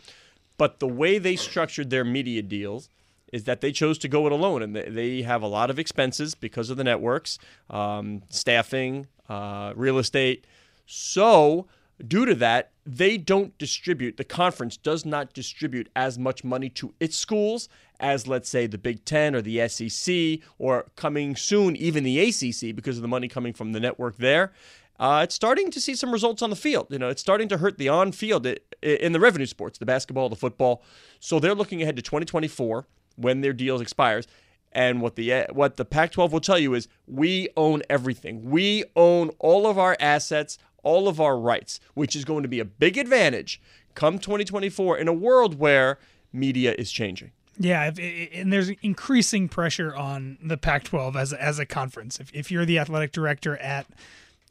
but 0.56 0.80
the 0.80 0.88
way 0.88 1.18
they 1.18 1.36
structured 1.36 1.90
their 1.90 2.06
media 2.06 2.40
deals 2.40 2.88
is 3.30 3.44
that 3.44 3.60
they 3.60 3.70
chose 3.70 3.98
to 3.98 4.08
go 4.08 4.24
it 4.24 4.32
alone, 4.32 4.62
and 4.62 4.74
they, 4.74 4.88
they 4.88 5.20
have 5.20 5.42
a 5.42 5.46
lot 5.46 5.68
of 5.68 5.78
expenses 5.78 6.34
because 6.34 6.70
of 6.70 6.78
the 6.78 6.84
networks, 6.84 7.38
um, 7.68 8.22
staffing, 8.30 9.08
uh, 9.28 9.74
real 9.76 9.98
estate. 9.98 10.46
So, 10.86 11.66
due 12.08 12.24
to 12.24 12.34
that, 12.36 12.70
they 12.86 13.18
don't 13.18 13.56
distribute, 13.58 14.16
the 14.16 14.24
conference 14.24 14.78
does 14.78 15.04
not 15.04 15.34
distribute 15.34 15.90
as 15.94 16.18
much 16.18 16.44
money 16.44 16.70
to 16.70 16.94
its 16.98 17.18
schools 17.18 17.68
as, 18.00 18.26
let's 18.26 18.48
say, 18.48 18.66
the 18.66 18.78
Big 18.78 19.04
Ten 19.04 19.34
or 19.34 19.42
the 19.42 19.68
SEC, 19.68 20.40
or 20.58 20.86
coming 20.96 21.36
soon, 21.36 21.76
even 21.76 22.02
the 22.02 22.18
ACC, 22.18 22.74
because 22.74 22.96
of 22.96 23.02
the 23.02 23.08
money 23.08 23.28
coming 23.28 23.52
from 23.52 23.72
the 23.72 23.80
network 23.80 24.16
there. 24.16 24.52
Uh, 25.00 25.22
it's 25.24 25.34
starting 25.34 25.70
to 25.72 25.80
see 25.80 25.94
some 25.96 26.12
results 26.12 26.42
on 26.42 26.50
the 26.50 26.56
field. 26.56 26.86
You 26.90 26.98
know, 26.98 27.08
it's 27.08 27.20
starting 27.22 27.48
to 27.48 27.58
hurt 27.58 27.78
the 27.78 27.88
on-field 27.88 28.46
i- 28.46 28.56
i- 28.82 28.86
in 28.86 29.12
the 29.12 29.18
revenue 29.20 29.46
sports, 29.46 29.78
the 29.78 29.86
basketball, 29.86 30.28
the 30.28 30.36
football. 30.36 30.82
So 31.18 31.40
they're 31.40 31.54
looking 31.56 31.82
ahead 31.82 31.96
to 31.96 32.02
2024 32.02 32.86
when 33.16 33.40
their 33.40 33.52
deals 33.52 33.80
expires. 33.80 34.26
And 34.72 35.00
what 35.02 35.16
the 35.16 35.46
what 35.50 35.76
the 35.78 35.84
Pac-12 35.84 36.30
will 36.30 36.40
tell 36.40 36.58
you 36.58 36.74
is 36.74 36.86
we 37.08 37.48
own 37.56 37.82
everything. 37.90 38.50
We 38.50 38.84
own 38.94 39.30
all 39.40 39.66
of 39.66 39.76
our 39.78 39.96
assets, 39.98 40.58
all 40.84 41.08
of 41.08 41.20
our 41.20 41.36
rights, 41.36 41.80
which 41.94 42.14
is 42.14 42.24
going 42.24 42.42
to 42.44 42.48
be 42.48 42.60
a 42.60 42.64
big 42.64 42.96
advantage 42.96 43.60
come 43.96 44.20
2024 44.20 44.96
in 44.98 45.08
a 45.08 45.12
world 45.12 45.58
where 45.58 45.98
media 46.32 46.72
is 46.78 46.92
changing. 46.92 47.32
Yeah, 47.58 47.90
and 48.32 48.52
there's 48.52 48.70
increasing 48.80 49.48
pressure 49.48 49.94
on 49.94 50.38
the 50.40 50.56
Pac-12 50.56 51.16
as 51.16 51.32
as 51.32 51.58
a 51.58 51.66
conference. 51.66 52.20
If, 52.20 52.30
if 52.32 52.50
you're 52.52 52.64
the 52.64 52.78
athletic 52.78 53.10
director 53.12 53.56
at, 53.58 53.86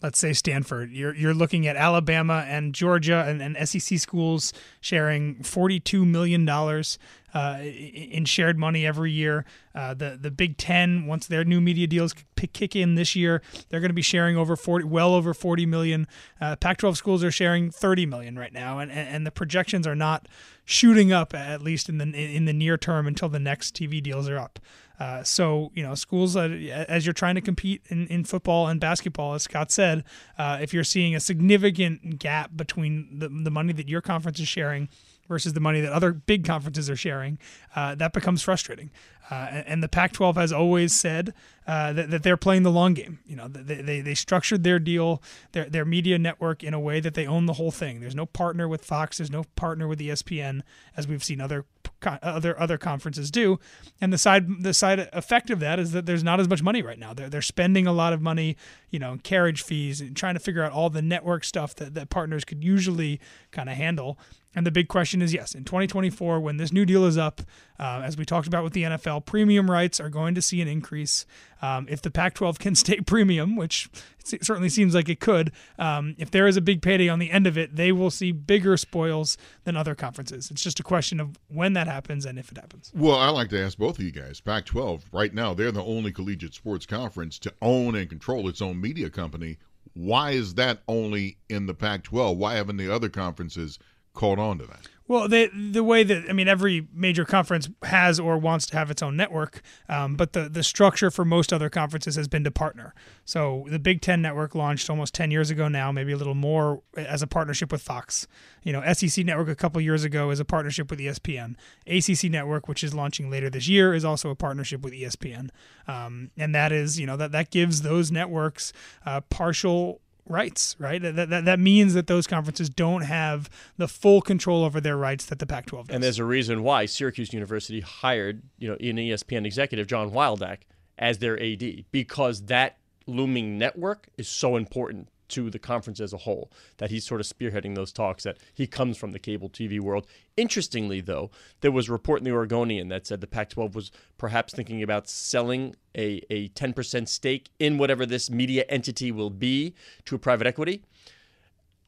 let's 0.01 0.20
say 0.20 0.34
Stanford, 0.34 0.91
you're 0.91 1.13
you're 1.13 1.34
looking 1.34 1.68
at 1.68 1.75
Alabama 1.75 2.46
and 2.48 2.74
Georgia 2.74 3.25
and, 3.27 3.41
and 3.41 3.68
SEC 3.68 4.00
schools 4.00 4.53
sharing 4.82 5.44
42 5.44 6.06
million 6.06 6.46
dollars 6.46 6.98
uh, 7.34 7.60
in 7.62 8.25
shared 8.25 8.58
money 8.58 8.86
every 8.86 9.12
year. 9.12 9.46
Uh, 9.75 9.94
the 9.94 10.18
the 10.20 10.32
Big 10.32 10.58
Ten, 10.58 11.06
once 11.06 11.27
their 11.27 11.44
new 11.44 11.62
media 11.62 11.88
deals 11.88 12.15
kick 12.53 12.75
in 12.75 12.96
this 12.96 13.15
year, 13.15 13.41
they're 13.70 13.79
going 13.79 13.89
to 13.89 13.94
be 13.94 14.01
sharing 14.01 14.38
over 14.38 14.56
40, 14.56 14.86
well 14.86 15.13
over 15.13 15.34
40 15.34 15.65
million. 15.65 16.08
Uh, 16.39 16.56
Pac-12 16.56 16.96
schools 16.96 17.24
are 17.24 17.32
sharing 17.32 17.70
30 17.70 18.06
million 18.06 18.38
right 18.38 18.53
now, 18.53 18.79
and 18.79 18.91
and 18.91 19.25
the 19.25 19.32
projections 19.32 19.86
are 19.86 19.96
not 19.96 20.27
shooting 20.65 21.12
up 21.12 21.34
at 21.34 21.62
least 21.62 21.89
in 21.89 21.98
the 21.98 22.06
in 22.06 22.46
the 22.46 22.53
near 22.53 22.77
term 22.77 23.08
until 23.08 23.29
the 23.29 23.39
next 23.39 23.75
TV 23.75 24.01
deals 24.01 24.29
are 24.29 24.38
up. 24.38 24.60
Uh, 25.00 25.24
so 25.24 25.72
you 25.74 25.84
know, 25.84 25.96
schools 25.96 26.36
uh, 26.36 26.50
as 26.88 27.06
you're 27.06 27.13
trying 27.13 27.36
to 27.36 27.41
compete 27.41 27.82
in, 27.88 28.08
in 28.08 28.24
football 28.24 28.68
and 28.68 28.79
basketball, 28.79 29.34
as 29.34 29.44
Scott 29.44 29.72
said, 29.72 30.03
uh, 30.38 30.60
if 30.62 30.74
you're 30.74 30.84
seeing 30.84 31.15
a 31.15 31.20
significant 31.20 32.20
gap 32.20 32.51
between 32.56 33.08
the 33.20 33.29
the 33.29 33.51
money 33.51 33.74
that 33.74 33.88
your 33.88 34.01
conference 34.01 34.39
is 34.39 34.48
sharing 34.48 34.89
versus 35.29 35.53
the 35.53 35.60
money 35.60 35.79
that 35.79 35.94
other 35.94 36.12
big 36.12 36.44
conferences 36.44 36.89
are 36.89 36.96
sharing, 36.96 37.38
uh, 37.75 37.96
that 37.96 38.12
becomes 38.12 38.41
frustrating. 38.41 38.89
Uh, 39.29 39.48
and, 39.51 39.68
and 39.68 39.84
the 39.84 39.88
Pac-12 39.88 40.36
has 40.36 40.51
always 40.51 40.94
said 40.94 41.36
uh, 41.68 41.94
that, 41.94 42.10
that 42.10 42.24
they're 42.24 42.36
playing 42.36 42.63
the 42.63 42.72
long 42.72 42.96
game. 42.96 43.20
You 43.27 43.36
know, 43.36 43.48
they, 43.48 43.75
they, 43.75 44.01
they 44.01 44.15
structured 44.15 44.63
their 44.63 44.79
deal, 44.79 45.22
their, 45.51 45.65
their 45.65 45.86
media 45.86 46.18
network 46.18 46.63
in 46.63 46.74
a 46.74 46.79
way 46.79 47.00
that 47.00 47.13
they 47.13 47.27
own 47.27 47.46
the 47.46 47.53
whole 47.53 47.70
thing. 47.70 48.00
There's 48.00 48.15
no 48.15 48.25
partner 48.25 48.68
with 48.68 48.84
Fox. 48.84 49.18
There's 49.18 49.29
no 49.29 49.44
partner 49.56 49.88
with 49.88 50.00
ESPN, 50.00 50.62
as 50.98 51.08
we've 51.08 51.24
seen 51.24 51.39
other 51.39 51.65
other 52.06 52.60
other 52.60 52.77
conferences 52.77 53.32
do. 53.32 53.60
And 54.00 54.13
the 54.13 54.18
side 54.18 54.63
the 54.63 54.74
side 54.74 55.10
effect 55.13 55.50
of 55.50 55.60
that 55.60 55.79
is 55.79 55.91
that 55.91 56.06
there's 56.06 56.24
not 56.24 56.39
as 56.39 56.48
much 56.48 56.62
money 56.62 56.82
right 56.82 57.00
now. 57.00 57.13
They're 57.13 57.29
they're 57.29 57.41
spending 57.41 57.88
a 57.88 57.94
lot 57.94 58.13
of 58.13 58.22
money, 58.22 58.58
you 58.89 59.00
know, 59.00 59.18
carriage 59.24 59.62
fees 59.62 60.01
and 60.01 60.15
trying 60.15 60.36
to 60.36 60.39
figure 60.39 60.63
out 60.63 60.72
all 60.72 60.89
the 60.89 61.01
network 61.01 61.44
stuff 61.44 61.75
that, 61.75 61.94
that 61.94 62.10
partners 62.10 62.46
could 62.46 62.63
usually 62.63 63.20
kind 63.51 63.70
of 63.70 63.75
handle. 63.75 64.18
And 64.56 64.65
the 64.65 64.72
big 64.72 64.88
question 64.88 65.22
is 65.22 65.32
yes, 65.32 65.53
in 65.53 65.63
2024, 65.63 66.39
when 66.39 66.58
this 66.58 66.74
new 66.74 66.84
deal 66.84 67.06
is 67.06 67.20
up, 67.20 67.41
uh, 67.79 68.01
as 68.03 68.18
we 68.18 68.25
talked 68.25 68.48
about 68.48 68.63
with 68.63 68.74
the 68.74 68.84
NFL, 68.84 69.25
premium 69.25 69.70
rights 69.70 70.00
are 70.00 70.10
going 70.10 70.34
to 70.34 70.41
see 70.41 70.60
an 70.60 70.68
increase. 70.68 71.27
Um, 71.62 71.86
if 71.88 72.01
the 72.01 72.10
Pac 72.10 72.34
12 72.34 72.58
can 72.60 72.74
stay 72.74 73.00
premium, 73.00 73.56
which 73.56 73.89
it 74.34 74.44
certainly 74.44 74.70
seems 74.70 74.96
like 74.96 75.08
it 75.08 75.20
could, 75.20 75.51
um, 75.77 76.15
if 76.18 76.32
there 76.32 76.48
is 76.48 76.58
a 76.58 76.62
big 76.62 76.82
payday 76.82 77.10
on 77.10 77.20
the 77.20 77.29
end 77.29 77.46
of 77.46 77.60
it, 77.60 77.75
they 77.75 77.91
will 77.91 78.10
see 78.10 78.32
bigger 78.32 78.75
spoils 78.75 79.38
than 79.65 79.77
other 79.77 79.94
conferences. 79.94 80.50
It's 80.50 80.63
just 80.63 80.79
a 80.79 80.84
question 80.84 81.20
of 81.20 81.38
when 81.48 81.74
that 81.74 81.88
happens 81.88 82.25
and 82.25 82.39
if 82.39 82.51
it 82.51 82.58
happens. 82.58 82.91
Well, 82.96 83.18
I 83.18 83.29
like 83.29 83.50
to 83.50 83.63
ask 83.63 83.77
both 83.77 84.00
of 84.00 84.03
you 84.03 84.12
guys. 84.12 84.41
Pac 84.41 84.65
12, 84.65 85.06
right 85.12 85.34
now, 85.34 85.53
they're 85.53 85.72
the 85.72 85.84
only 85.84 86.12
collegiate 86.12 86.56
sports 86.56 86.88
conference 86.88 87.38
to 87.39 87.53
own 87.62 87.94
and 87.96 88.10
control 88.10 88.50
its 88.50 88.63
own 88.63 88.82
media 88.82 89.12
company. 89.12 89.58
Why 89.94 90.32
is 90.32 90.56
that 90.56 90.82
only 90.88 91.38
in 91.50 91.68
the 91.68 91.74
Pac 91.74 92.03
12? 92.03 92.38
Why 92.38 92.56
haven't 92.56 92.77
the 92.77 92.94
other 92.94 93.10
conferences 93.10 93.77
caught 94.20 94.38
on 94.38 94.58
to 94.60 94.66
that? 94.66 94.82
Well, 95.08 95.28
the 95.28 95.48
the 95.48 95.84
way 95.84 96.04
that 96.04 96.26
I 96.30 96.34
mean, 96.34 96.48
every 96.48 96.88
major 96.94 97.26
conference 97.26 97.68
has 97.82 98.20
or 98.20 98.38
wants 98.38 98.68
to 98.68 98.78
have 98.78 98.92
its 98.92 99.02
own 99.02 99.18
network, 99.18 99.64
um, 99.88 100.16
but 100.16 100.34
the 100.34 100.48
the 100.48 100.62
structure 100.62 101.10
for 101.10 101.26
most 101.26 101.52
other 101.52 101.68
conferences 101.68 102.16
has 102.16 102.28
been 102.28 102.44
to 102.44 102.52
partner. 102.52 102.94
So 103.26 103.66
the 103.70 103.80
Big 103.80 104.02
Ten 104.02 104.22
network 104.22 104.54
launched 104.54 104.88
almost 104.88 105.16
ten 105.16 105.32
years 105.32 105.50
ago 105.50 105.68
now, 105.68 105.92
maybe 105.92 106.12
a 106.12 106.18
little 106.18 106.36
more, 106.36 106.84
as 106.96 107.24
a 107.24 107.28
partnership 107.28 107.72
with 107.72 107.82
Fox. 107.82 108.28
You 108.62 108.72
know, 108.72 108.94
SEC 108.94 109.26
network 109.26 109.48
a 109.48 109.56
couple 109.56 109.82
years 109.82 110.04
ago 110.04 110.30
is 110.30 110.40
a 110.40 110.46
partnership 110.46 110.92
with 110.92 111.00
ESPN. 111.00 111.56
ACC 111.88 112.30
network, 112.30 112.68
which 112.68 112.84
is 112.84 112.94
launching 112.94 113.32
later 113.32 113.50
this 113.50 113.68
year, 113.68 113.96
is 113.96 114.06
also 114.06 114.30
a 114.30 114.36
partnership 114.36 114.82
with 114.82 114.94
ESPN, 114.94 115.50
um, 115.88 116.30
and 116.38 116.54
that 116.54 116.72
is 116.72 117.00
you 117.00 117.08
know 117.08 117.18
that 117.18 117.32
that 117.32 117.50
gives 117.50 117.82
those 117.82 118.12
networks 118.12 118.74
uh, 119.08 119.22
partial 119.22 120.02
rights, 120.29 120.75
right? 120.79 121.01
That, 121.01 121.29
that, 121.29 121.45
that 121.45 121.59
means 121.59 121.93
that 121.95 122.07
those 122.07 122.27
conferences 122.27 122.69
don't 122.69 123.01
have 123.01 123.50
the 123.77 123.88
full 123.88 124.21
control 124.21 124.63
over 124.63 124.79
their 124.79 124.95
rights 124.95 125.25
that 125.25 125.39
the 125.39 125.45
Pac-12 125.45 125.88
does. 125.88 125.95
And 125.95 126.03
there's 126.03 126.19
a 126.19 126.25
reason 126.25 126.63
why 126.63 126.86
Syracuse 126.86 127.33
University 127.33 127.81
hired, 127.81 128.43
you 128.57 128.69
know, 128.69 128.75
an 128.75 128.98
ESPN 128.98 129.45
executive, 129.45 129.88
John 129.88 130.12
Wildhack, 130.12 130.59
as 130.98 131.17
their 131.17 131.41
AD, 131.41 131.86
because 131.91 132.43
that 132.43 132.77
looming 133.07 133.57
network 133.57 134.07
is 134.17 134.29
so 134.29 134.55
important 134.55 135.09
to 135.29 135.50
the 135.50 135.59
conference 135.59 136.00
as 136.00 136.13
a 136.13 136.17
whole 136.17 136.51
that 136.77 136.89
he's 136.89 137.05
sort 137.05 137.21
of 137.21 137.27
spearheading 137.27 137.75
those 137.75 137.91
talks 137.91 138.24
that 138.24 138.38
he 138.53 138.67
comes 138.67 138.98
from 138.98 139.12
the 139.12 139.19
cable 139.19 139.50
TV 139.50 139.79
world. 139.79 140.05
Interestingly, 140.38 141.01
though, 141.01 141.31
there 141.62 141.71
was 141.71 141.89
a 141.89 141.91
report 141.91 142.19
in 142.19 142.25
the 142.25 142.31
Oregonian 142.31 142.89
that 142.89 143.07
said 143.07 143.21
the 143.21 143.27
Pac 143.27 143.50
12 143.50 143.75
was 143.75 143.91
perhaps 144.17 144.53
thinking 144.53 144.83
about 144.83 145.09
selling 145.09 145.75
a, 145.95 146.21
a 146.29 146.50
10% 146.50 147.07
stake 147.07 147.50
in 147.59 147.77
whatever 147.77 148.05
this 148.05 148.29
media 148.29 148.65
entity 148.69 149.12
will 149.12 149.29
be 149.29 149.74
to 150.05 150.15
a 150.15 150.19
private 150.19 150.48
equity. 150.48 150.83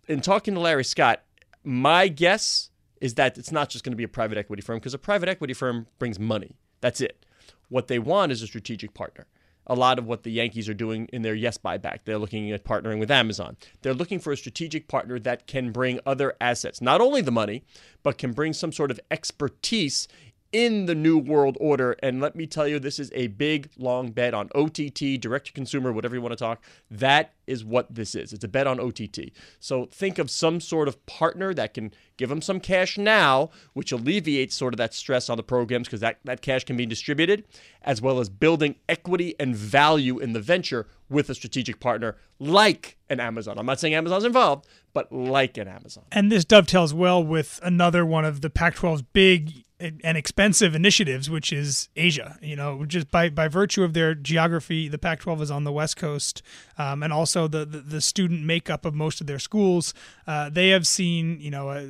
In 0.08 0.22
talking 0.22 0.54
to 0.54 0.60
Larry 0.60 0.84
Scott, 0.84 1.24
my 1.64 2.08
guess 2.08 2.70
is 3.00 3.16
that 3.16 3.38
it's 3.38 3.52
not 3.52 3.70
just 3.70 3.84
going 3.84 3.92
to 3.92 3.98
be 3.98 4.04
a 4.04 4.08
private 4.08 4.38
equity 4.38 4.62
firm 4.62 4.78
because 4.78 4.94
a 4.94 5.00
private 5.00 5.28
equity 5.28 5.54
firm 5.54 5.88
brings 6.00 6.20
money. 6.20 6.56
That's 6.82 7.02
it. 7.02 7.26
What 7.70 7.88
they 7.88 8.00
want 8.00 8.32
is 8.32 8.42
a 8.42 8.48
strategic 8.48 8.94
partner. 8.94 9.28
A 9.68 9.76
lot 9.76 10.00
of 10.00 10.06
what 10.06 10.24
the 10.24 10.32
Yankees 10.32 10.68
are 10.68 10.74
doing 10.74 11.08
in 11.14 11.22
their 11.22 11.36
yes 11.36 11.58
buyback, 11.58 12.00
they're 12.04 12.18
looking 12.18 12.52
at 12.52 12.64
partnering 12.64 13.00
with 13.00 13.12
Amazon. 13.12 13.58
They're 13.82 13.94
looking 13.94 14.20
for 14.20 14.34
a 14.34 14.38
strategic 14.38 14.88
partner 14.88 15.20
that 15.20 15.48
can 15.48 15.72
bring 15.72 16.00
other 16.06 16.34
assets, 16.42 16.82
not 16.82 17.00
only 17.00 17.22
the 17.22 17.32
money, 17.32 17.64
but 18.04 18.18
can 18.18 18.34
bring 18.34 18.54
some 18.54 18.72
sort 18.72 18.92
of 18.92 19.00
expertise 19.12 20.08
in 20.52 20.86
the 20.86 20.96
new 20.96 21.18
world 21.18 21.58
order. 21.60 21.96
And 22.04 22.22
let 22.22 22.36
me 22.36 22.46
tell 22.46 22.68
you, 22.68 22.80
this 22.80 23.00
is 23.00 23.12
a 23.14 23.28
big, 23.28 23.70
long 23.78 24.12
bet 24.12 24.34
on 24.34 24.50
OTT, 24.54 25.20
direct 25.20 25.48
to 25.48 25.54
consumer, 25.54 25.92
whatever 25.92 26.16
you 26.16 26.22
want 26.22 26.34
to 26.34 26.44
talk. 26.44 26.62
That 26.90 27.34
is 27.48 27.64
what 27.64 27.94
this 27.94 28.16
is. 28.16 28.34
It's 28.34 28.44
a 28.44 28.48
bet 28.48 28.68
on 28.68 28.80
OTT. 28.80 29.32
So 29.60 29.86
think 29.86 30.18
of 30.20 30.30
some 30.30 30.60
sort 30.60 30.88
of 30.88 31.06
partner 31.06 31.54
that 31.54 31.74
can 31.74 31.94
give 32.18 32.30
them 32.30 32.42
some 32.42 32.60
cash 32.60 32.98
now, 32.98 33.50
which 33.74 33.92
alleviates 33.92 34.56
sort 34.56 34.74
of 34.74 34.78
that 34.78 34.94
stress 34.94 35.30
on 35.30 35.38
the 35.38 35.44
programs 35.44 35.88
because 35.88 36.02
that, 36.02 36.20
that 36.26 36.42
cash 36.42 36.64
can 36.64 36.78
be 36.78 36.86
distributed, 36.86 37.46
as 37.82 38.02
well 38.02 38.20
as 38.20 38.30
building 38.30 38.76
equity 38.88 39.36
and 39.40 39.56
value 39.56 40.20
in 40.20 40.34
the 40.34 40.40
venture 40.40 40.88
with 41.10 41.30
a 41.30 41.36
strategic 41.36 41.80
partner 41.80 42.16
like 42.40 42.98
an 43.10 43.20
Amazon. 43.20 43.60
I'm 43.60 43.66
not 43.66 43.80
saying 43.80 43.94
Amazon's 43.94 44.24
involved, 44.24 44.66
but 44.94 45.12
like 45.12 45.58
an 45.58 45.68
Amazon. 45.68 46.06
And 46.12 46.32
this 46.32 46.46
dovetails 46.46 46.94
well 46.94 47.24
with 47.24 47.60
another 47.64 48.06
one 48.06 48.26
of 48.26 48.42
the 48.42 48.50
Pac-12's 48.50 49.02
big 49.02 49.64
and 49.82 50.18
expensive 50.18 50.76
initiatives, 50.76 51.30
which 51.30 51.52
is 51.52 51.90
Asia. 51.96 52.38
You 52.42 52.56
know, 52.56 52.86
just 52.86 53.12
by, 53.12 53.30
by 53.30 53.48
virtue 53.48 53.84
of 53.84 53.94
their 53.94 54.14
geography, 54.16 54.88
the 54.88 54.98
Pac-12 54.98 55.42
is 55.42 55.52
on 55.52 55.64
the 55.64 55.72
West 55.72 55.98
Coast, 55.98 56.42
um, 56.78 57.04
and 57.04 57.12
also 57.12 57.48
the, 57.48 57.66
the 57.66 57.80
the 57.80 58.02
student 58.02 58.44
makeup 58.44 58.86
of 58.86 58.94
most 58.94 59.22
of 59.22 59.28
their 59.28 59.40
schools. 59.40 59.94
Uh, 60.28 60.50
they 60.50 60.70
have 60.70 60.88
seen, 60.88 61.40
you 61.40 61.52
know, 61.52 61.70
uh, 61.70 61.86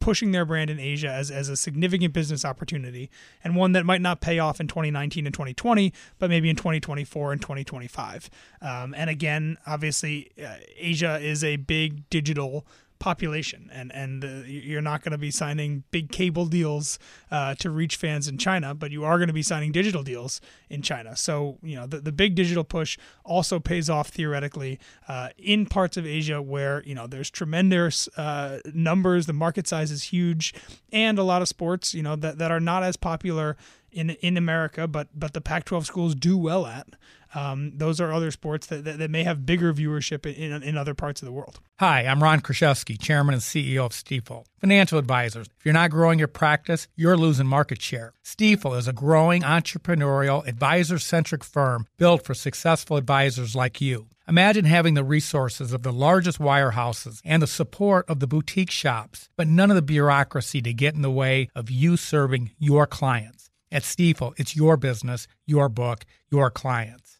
pushing 0.00 0.32
their 0.32 0.44
brand 0.44 0.70
in 0.70 0.80
Asia 0.80 1.10
as, 1.10 1.30
as 1.30 1.48
a 1.48 1.56
significant 1.56 2.14
business 2.14 2.44
opportunity 2.44 3.10
and 3.44 3.54
one 3.54 3.72
that 3.72 3.84
might 3.84 4.00
not 4.00 4.20
pay 4.20 4.38
off 4.38 4.58
in 4.58 4.66
2019 4.66 5.26
and 5.26 5.34
2020, 5.34 5.92
but 6.18 6.30
maybe 6.30 6.48
in 6.48 6.56
2024 6.56 7.32
and 7.32 7.40
2025. 7.40 8.30
Um, 8.62 8.94
and 8.96 9.10
again, 9.10 9.58
obviously, 9.66 10.30
uh, 10.42 10.54
Asia 10.76 11.18
is 11.20 11.44
a 11.44 11.56
big 11.56 12.08
digital 12.08 12.66
population 13.00 13.68
and 13.72 13.90
and 13.92 14.24
uh, 14.24 14.28
you're 14.46 14.82
not 14.82 15.02
going 15.02 15.10
to 15.10 15.18
be 15.18 15.30
signing 15.30 15.82
big 15.90 16.12
cable 16.12 16.46
deals 16.46 16.98
uh, 17.30 17.54
to 17.56 17.70
reach 17.70 17.96
fans 17.96 18.28
in 18.28 18.38
China 18.38 18.74
but 18.74 18.92
you 18.92 19.02
are 19.04 19.16
going 19.18 19.26
to 19.26 19.34
be 19.34 19.42
signing 19.42 19.72
digital 19.72 20.02
deals 20.04 20.40
in 20.68 20.82
China. 20.82 21.16
So 21.16 21.58
you 21.62 21.74
know 21.74 21.86
the, 21.86 22.00
the 22.00 22.12
big 22.12 22.36
digital 22.36 22.62
push 22.62 22.96
also 23.24 23.58
pays 23.58 23.90
off 23.90 24.08
theoretically 24.08 24.78
uh, 25.08 25.30
in 25.38 25.66
parts 25.66 25.96
of 25.96 26.06
Asia 26.06 26.40
where 26.40 26.82
you 26.84 26.94
know 26.94 27.06
there's 27.06 27.30
tremendous 27.30 28.06
uh, 28.16 28.60
numbers 28.72 29.26
the 29.26 29.32
market 29.32 29.66
size 29.66 29.90
is 29.90 30.04
huge 30.04 30.54
and 30.92 31.18
a 31.18 31.24
lot 31.24 31.42
of 31.42 31.48
sports 31.48 31.94
you 31.94 32.02
know 32.02 32.16
that, 32.16 32.38
that 32.38 32.50
are 32.50 32.60
not 32.60 32.82
as 32.82 32.96
popular 32.96 33.56
in 33.90 34.10
in 34.10 34.36
America 34.36 34.86
but 34.86 35.08
but 35.14 35.32
the 35.32 35.40
Pac-12 35.40 35.84
schools 35.86 36.14
do 36.14 36.36
well 36.36 36.66
at 36.66 36.86
um, 37.34 37.72
those 37.76 38.00
are 38.00 38.12
other 38.12 38.30
sports 38.30 38.66
that, 38.68 38.84
that, 38.84 38.98
that 38.98 39.10
may 39.10 39.22
have 39.22 39.46
bigger 39.46 39.72
viewership 39.72 40.26
in, 40.26 40.62
in 40.62 40.76
other 40.76 40.94
parts 40.94 41.22
of 41.22 41.26
the 41.26 41.32
world. 41.32 41.60
Hi, 41.78 42.04
I'm 42.04 42.22
Ron 42.22 42.40
Kruszewski, 42.40 43.00
Chairman 43.00 43.34
and 43.34 43.42
CEO 43.42 43.86
of 43.86 43.92
Stifel. 43.92 44.44
Financial 44.60 44.98
advisors, 44.98 45.46
if 45.58 45.64
you're 45.64 45.74
not 45.74 45.90
growing 45.90 46.18
your 46.18 46.28
practice, 46.28 46.88
you're 46.96 47.16
losing 47.16 47.46
market 47.46 47.80
share. 47.80 48.12
Stifel 48.24 48.76
is 48.76 48.88
a 48.88 48.92
growing 48.92 49.42
entrepreneurial, 49.42 50.46
advisor 50.46 50.98
centric 50.98 51.44
firm 51.44 51.86
built 51.96 52.24
for 52.24 52.34
successful 52.34 52.96
advisors 52.96 53.54
like 53.54 53.80
you. 53.80 54.08
Imagine 54.28 54.64
having 54.64 54.94
the 54.94 55.02
resources 55.02 55.72
of 55.72 55.82
the 55.82 55.92
largest 55.92 56.38
wirehouses 56.38 57.20
and 57.24 57.42
the 57.42 57.46
support 57.46 58.08
of 58.08 58.20
the 58.20 58.28
boutique 58.28 58.70
shops, 58.70 59.28
but 59.36 59.48
none 59.48 59.70
of 59.70 59.74
the 59.76 59.82
bureaucracy 59.82 60.62
to 60.62 60.72
get 60.72 60.94
in 60.94 61.02
the 61.02 61.10
way 61.10 61.48
of 61.54 61.70
you 61.70 61.96
serving 61.96 62.52
your 62.58 62.86
clients. 62.86 63.50
At 63.72 63.82
Stifel, 63.82 64.34
it's 64.36 64.56
your 64.56 64.76
business, 64.76 65.26
your 65.46 65.68
book, 65.68 66.04
your 66.30 66.50
clients. 66.50 67.19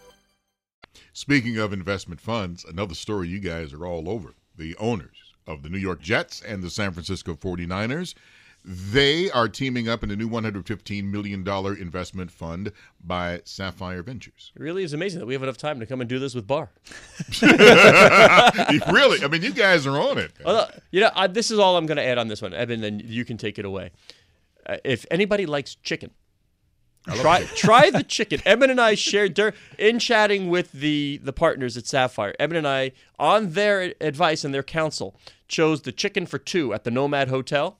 Speaking 1.13 1.57
of 1.57 1.73
investment 1.73 2.21
funds, 2.21 2.63
another 2.63 2.95
story 2.95 3.27
you 3.27 3.39
guys 3.39 3.73
are 3.73 3.85
all 3.85 4.09
over. 4.09 4.33
The 4.55 4.75
owners 4.77 5.33
of 5.45 5.61
the 5.61 5.69
New 5.69 5.77
York 5.77 6.01
Jets 6.01 6.41
and 6.41 6.63
the 6.63 6.69
San 6.69 6.93
Francisco 6.93 7.35
49ers, 7.35 8.13
they 8.63 9.29
are 9.31 9.49
teaming 9.49 9.89
up 9.89 10.03
in 10.03 10.11
a 10.11 10.15
new 10.15 10.29
$115 10.29 11.03
million 11.03 11.45
investment 11.79 12.31
fund 12.31 12.71
by 13.03 13.41
Sapphire 13.43 14.03
Ventures. 14.03 14.53
It 14.55 14.61
really 14.61 14.83
is 14.83 14.93
amazing 14.93 15.19
that 15.19 15.25
we 15.25 15.33
have 15.33 15.43
enough 15.43 15.57
time 15.57 15.81
to 15.81 15.85
come 15.85 15.99
and 15.99 16.09
do 16.09 16.17
this 16.17 16.33
with 16.33 16.47
Barr. 16.47 16.69
really? 17.41 19.21
I 19.21 19.27
mean, 19.29 19.41
you 19.41 19.51
guys 19.51 19.85
are 19.85 19.99
on 19.99 20.17
it. 20.17 20.31
Well, 20.45 20.55
uh, 20.55 20.67
you 20.91 21.01
know, 21.01 21.11
I, 21.13 21.27
this 21.27 21.51
is 21.51 21.59
all 21.59 21.75
I'm 21.75 21.87
going 21.87 21.97
to 21.97 22.05
add 22.05 22.19
on 22.19 22.29
this 22.29 22.41
one. 22.41 22.53
Eben, 22.53 22.79
then 22.79 23.01
you 23.03 23.25
can 23.25 23.35
take 23.35 23.59
it 23.59 23.65
away. 23.65 23.91
Uh, 24.65 24.77
if 24.85 25.05
anybody 25.11 25.45
likes 25.45 25.75
chicken, 25.75 26.11
try 27.07 27.43
try 27.55 27.89
the 27.89 28.03
chicken. 28.07 28.41
Eben 28.45 28.69
and 28.69 28.79
I 28.81 28.95
shared 28.95 29.33
dur- 29.33 29.53
in 29.77 29.99
chatting 29.99 30.49
with 30.49 30.71
the 30.71 31.19
the 31.23 31.33
partners 31.33 31.77
at 31.77 31.87
Sapphire. 31.87 32.35
Eben 32.39 32.57
and 32.57 32.67
I, 32.67 32.91
on 33.19 33.51
their 33.51 33.93
advice 34.01 34.43
and 34.43 34.53
their 34.53 34.63
counsel, 34.63 35.15
chose 35.47 35.81
the 35.81 35.91
chicken 35.91 36.25
for 36.25 36.37
two 36.37 36.73
at 36.73 36.83
the 36.83 36.91
Nomad 36.91 37.29
Hotel. 37.29 37.77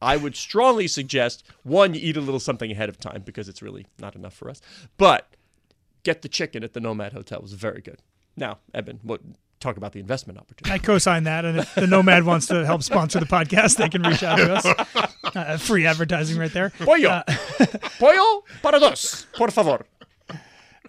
I 0.00 0.16
would 0.16 0.36
strongly 0.36 0.88
suggest 0.88 1.42
one, 1.62 1.94
you 1.94 2.00
eat 2.02 2.16
a 2.16 2.20
little 2.20 2.40
something 2.40 2.70
ahead 2.70 2.88
of 2.90 2.98
time 2.98 3.22
because 3.24 3.48
it's 3.48 3.62
really 3.62 3.86
not 3.98 4.14
enough 4.14 4.34
for 4.34 4.50
us. 4.50 4.60
But 4.98 5.28
get 6.02 6.22
the 6.22 6.28
chicken 6.28 6.62
at 6.62 6.74
the 6.74 6.80
Nomad 6.80 7.12
Hotel 7.12 7.38
it 7.38 7.42
was 7.42 7.54
very 7.54 7.80
good. 7.80 8.02
Now, 8.36 8.58
Eben, 8.74 9.00
what 9.02 9.22
talk 9.58 9.78
about 9.78 9.92
the 9.92 10.00
investment 10.00 10.38
opportunity? 10.38 10.74
I 10.74 10.78
co-sign 10.78 11.24
that, 11.24 11.44
and 11.46 11.60
if 11.60 11.74
the 11.74 11.86
Nomad 11.86 12.24
wants 12.24 12.46
to 12.48 12.66
help 12.66 12.82
sponsor 12.82 13.18
the 13.18 13.26
podcast, 13.26 13.76
they 13.76 13.88
can 13.88 14.02
reach 14.02 14.22
out 14.22 14.36
to 14.36 14.54
us. 14.54 15.12
Uh, 15.46 15.58
free 15.58 15.84
advertising 15.84 16.38
right 16.38 16.52
there. 16.52 16.70
Pollo, 16.70 17.22
pollo 17.98 18.42
para 18.62 18.80
dos, 18.80 19.26
por 19.34 19.50
favor. 19.50 19.84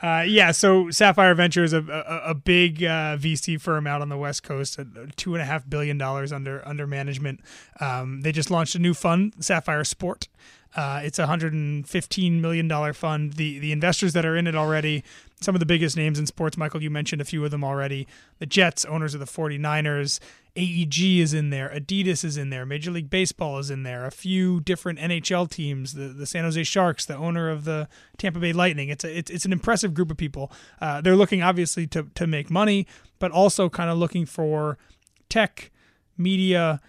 Uh, 0.01 0.23
yeah, 0.25 0.51
so 0.51 0.89
Sapphire 0.89 1.33
Ventures, 1.35 1.73
a, 1.73 1.79
a, 1.79 2.29
a 2.29 2.33
big 2.33 2.81
uh, 2.81 3.17
VC 3.17 3.59
firm 3.59 3.85
out 3.87 4.01
on 4.01 4.07
the 4.07 4.15
West 4.17 4.43
Coast, 4.43 4.79
two 5.17 5.33
and 5.35 5.41
a 5.41 5.45
half 5.45 5.69
billion 5.69 5.97
dollars 5.97 6.31
under 6.31 6.65
under 6.65 6.87
management. 6.87 7.41
Um, 7.81 8.21
they 8.21 8.31
just 8.31 8.49
launched 8.49 8.73
a 8.75 8.79
new 8.79 8.93
fund, 8.93 9.33
Sapphire 9.41 9.83
Sport. 9.83 10.29
Uh, 10.77 11.01
it's 11.03 11.17
a 11.17 11.25
hundred 11.25 11.53
and 11.53 11.87
fifteen 11.89 12.39
million 12.39 12.67
dollar 12.67 12.93
fund. 12.93 13.33
The 13.33 13.57
the 13.57 13.71
investors 13.71 14.13
that 14.13 14.25
are 14.25 14.37
in 14.37 14.45
it 14.45 14.55
already, 14.55 15.03
some 15.41 15.55
of 15.55 15.59
the 15.59 15.65
biggest 15.65 15.97
names 15.97 16.19
in 16.19 16.27
sports. 16.27 16.55
Michael, 16.55 16.83
you 16.83 16.91
mentioned 16.91 17.19
a 17.19 17.25
few 17.25 17.43
of 17.43 17.49
them 17.49 17.63
already. 17.63 18.07
The 18.37 18.45
Jets, 18.45 18.85
owners 18.85 19.15
of 19.15 19.19
the 19.19 19.25
49ers. 19.25 20.19
AEG 20.55 21.19
is 21.19 21.35
in 21.35 21.51
there, 21.51 21.69
Adidas 21.69 22.23
is 22.23 22.35
in 22.35 22.49
there, 22.49 22.65
Major 22.65 22.89
League 22.89 23.11
Baseball 23.11 23.59
is 23.59 23.69
in 23.69 23.83
there, 23.83 24.05
a 24.05 24.11
few 24.11 24.59
different 24.59 24.97
NHL 24.97 25.47
teams, 25.47 25.93
the, 25.93 26.07
the 26.07 26.25
San 26.25 26.45
Jose 26.45 26.63
Sharks, 26.63 27.05
the 27.05 27.15
owner 27.15 27.47
of 27.47 27.63
the 27.63 27.87
Tampa 28.17 28.39
Bay 28.39 28.53
Lightning. 28.53 28.89
It's 28.89 29.03
a, 29.03 29.17
it's, 29.19 29.29
it's 29.29 29.45
an 29.45 29.51
impressive 29.53 29.93
group 29.93 30.09
of 30.09 30.17
people. 30.17 30.51
Uh, 30.81 30.99
they're 30.99 31.15
looking 31.15 31.43
obviously 31.43 31.85
to 31.87 32.07
to 32.15 32.25
make 32.25 32.49
money, 32.49 32.87
but 33.19 33.29
also 33.31 33.69
kind 33.69 33.91
of 33.91 33.99
looking 33.99 34.25
for 34.25 34.79
tech, 35.29 35.69
media, 36.17 36.81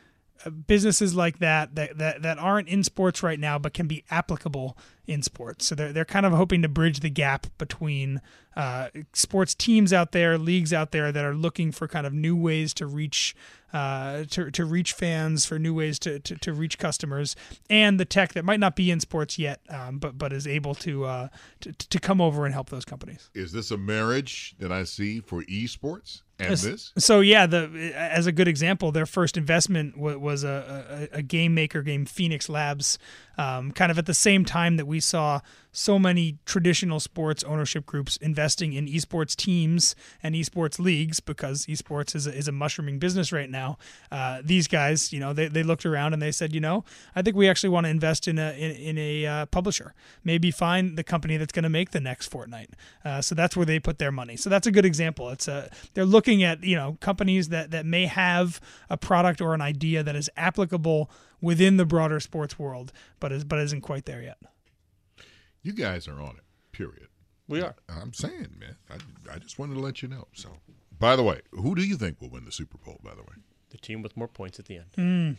businesses 0.67 1.15
like 1.15 1.39
that, 1.39 1.75
that 1.75 1.99
that 1.99 2.23
that 2.23 2.39
aren't 2.39 2.69
in 2.69 2.85
sports 2.85 3.23
right 3.23 3.39
now 3.39 3.59
but 3.59 3.75
can 3.75 3.87
be 3.87 4.05
applicable 4.11 4.77
in 5.07 5.23
sports. 5.23 5.67
So 5.67 5.75
they're 5.75 5.93
they're 5.93 6.05
kind 6.05 6.27
of 6.27 6.33
hoping 6.33 6.63
to 6.63 6.69
bridge 6.69 7.01
the 7.01 7.11
gap 7.11 7.47
between 7.59 8.21
uh, 8.57 8.89
sports 9.13 9.55
teams 9.55 9.93
out 9.93 10.13
there, 10.13 10.37
leagues 10.37 10.73
out 10.73 10.91
there 10.91 11.13
that 11.13 11.25
are 11.25 11.35
looking 11.35 11.73
for 11.73 11.87
kind 11.87 12.07
of 12.07 12.13
new 12.13 12.37
ways 12.37 12.75
to 12.75 12.87
reach 12.87 13.35
uh, 13.73 14.25
to, 14.31 14.51
to 14.51 14.65
reach 14.65 14.93
fans, 14.93 15.45
for 15.45 15.59
new 15.59 15.75
ways 15.75 15.99
to, 15.99 16.19
to, 16.21 16.35
to, 16.37 16.53
reach 16.53 16.79
customers, 16.79 17.37
and 17.69 18.01
the 18.01 18.05
tech 18.05 18.33
that 18.33 18.45
might 18.45 18.59
not 18.59 18.75
be 18.75 18.91
in 18.91 18.99
sports 18.99 19.39
yet, 19.39 19.61
um, 19.69 19.99
but 19.99 20.17
but 20.17 20.33
is 20.33 20.47
able 20.47 20.75
to, 20.75 21.05
uh, 21.05 21.29
to 21.61 21.73
to 21.73 22.01
come 22.01 22.21
over 22.21 22.47
and 22.47 22.55
help 22.55 22.71
those 22.71 22.85
companies. 22.85 23.31
Is 23.35 23.53
this 23.53 23.71
a 23.71 23.77
marriage 23.77 24.55
that 24.59 24.73
I 24.73 24.85
see 24.85 25.21
for 25.21 25.43
esports? 25.43 26.23
And 26.39 26.51
this? 26.57 26.93
So 26.99 27.21
yeah, 27.21 27.47
the 27.47 27.93
as 27.97 28.27
a 28.27 28.33
good 28.33 28.49
example, 28.49 28.93
their 28.93 29.07
first 29.07 29.37
investment 29.37 29.95
w- 29.97 30.19
was 30.19 30.45
a, 30.45 31.09
a, 31.13 31.19
a 31.19 31.23
game 31.23 31.55
maker 31.55 31.83
game, 31.83 32.05
Phoenix 32.05 32.49
Labs. 32.49 32.99
Um, 33.37 33.73
kind 33.73 33.91
of 33.91 33.99
at 33.99 34.07
the 34.07 34.15
same 34.15 34.45
time 34.45 34.77
that 34.77 34.87
we 34.87 35.01
saw 35.01 35.41
so 35.73 35.99
many 35.99 36.39
traditional 36.47 37.01
sports 37.01 37.45
ownership 37.45 37.87
groups 37.87 38.17
investing 38.19 38.73
in 38.73 38.87
esports 38.87 39.37
teams 39.37 39.95
and 40.23 40.35
esports 40.35 40.79
leagues 40.79 41.21
because 41.21 41.67
esports 41.67 42.15
is 42.15 42.27
a, 42.27 42.35
is 42.35 42.49
a 42.49 42.53
mushrooming 42.53 42.99
business 42.99 43.33
right 43.33 43.51
now. 43.51 43.79
Uh, 44.11 44.41
these 44.43 44.67
guys, 44.67 45.13
you 45.13 45.21
know, 45.21 45.33
they, 45.33 45.49
they 45.49 45.63
looked 45.63 45.85
around 45.87 46.13
and 46.13 46.23
they 46.23 46.33
said, 46.33 46.55
you 46.55 46.61
know, 46.61 46.85
I 47.15 47.23
think 47.23 47.37
we 47.37 47.49
actually 47.49 47.71
want 47.71 47.85
to 47.85 47.91
invest 47.91 48.27
in 48.27 48.39
a 48.39 48.53
in, 48.53 48.71
in 48.73 48.99
a 48.99 49.27
uh, 49.27 49.47
publisher. 49.47 49.95
Maybe 50.25 50.51
find 50.51 50.97
the 50.97 51.05
company 51.05 51.37
that's 51.37 51.53
going 51.53 51.65
to 51.65 51.69
make 51.69 51.91
the 51.91 52.01
next 52.01 52.31
Fortnite. 52.31 52.71
Uh, 53.05 53.21
so 53.21 53.35
that's 53.35 53.57
where 53.57 53.67
they 53.67 53.79
put 53.79 53.99
their 53.99 54.13
money. 54.13 54.37
So 54.37 54.51
that's 54.51 54.67
a 54.67 54.71
good 54.73 54.85
example. 54.85 55.29
It's 55.31 55.49
a 55.49 55.71
they're 55.95 56.05
looking 56.05 56.43
at 56.43 56.65
you 56.65 56.77
know 56.77 56.97
companies 57.01 57.49
that 57.49 57.71
that 57.71 57.87
may 57.87 58.07
have 58.07 58.61
a 58.91 58.97
product 58.97 59.41
or 59.41 59.55
an 59.55 59.61
idea 59.61 60.03
that 60.03 60.17
is 60.17 60.31
applicable 60.37 61.11
within 61.41 61.77
the 61.77 61.85
broader 61.85 62.21
sports 62.21 62.59
world, 62.59 62.93
but 63.21 63.33
is 63.33 63.45
but 63.45 63.59
isn't 63.59 63.83
quite 63.83 64.07
there 64.07 64.23
yet. 64.23 64.39
You 65.69 65.75
guys 65.75 66.09
are 66.09 66.19
on 66.19 66.31
it, 66.31 66.45
period. 66.73 67.09
We 67.47 67.61
are. 67.61 67.75
I'm 67.91 68.15
saying, 68.15 68.57
man. 68.59 68.77
I, 68.89 69.35
I 69.35 69.39
just 69.39 69.59
wanted 69.59 69.75
to 69.75 69.81
let 69.81 70.01
you 70.01 70.09
know. 70.09 70.27
So, 70.33 70.49
by 70.99 71.15
the 71.15 71.23
way, 71.23 71.43
who 71.53 71.75
do 71.75 71.83
you 71.83 71.99
think 71.99 72.23
will 72.23 72.31
win 72.31 72.47
the 72.47 72.53
Super 72.53 72.79
Bowl, 72.79 72.99
by 73.05 73.11
the 73.11 73.21
way? 73.21 73.35
The 73.69 73.77
team 73.77 74.01
with 74.01 74.17
more 74.17 74.29
points 74.29 74.59
at 74.59 74.65
the 74.65 74.77
end. 74.77 74.87
Mm. 74.97 75.37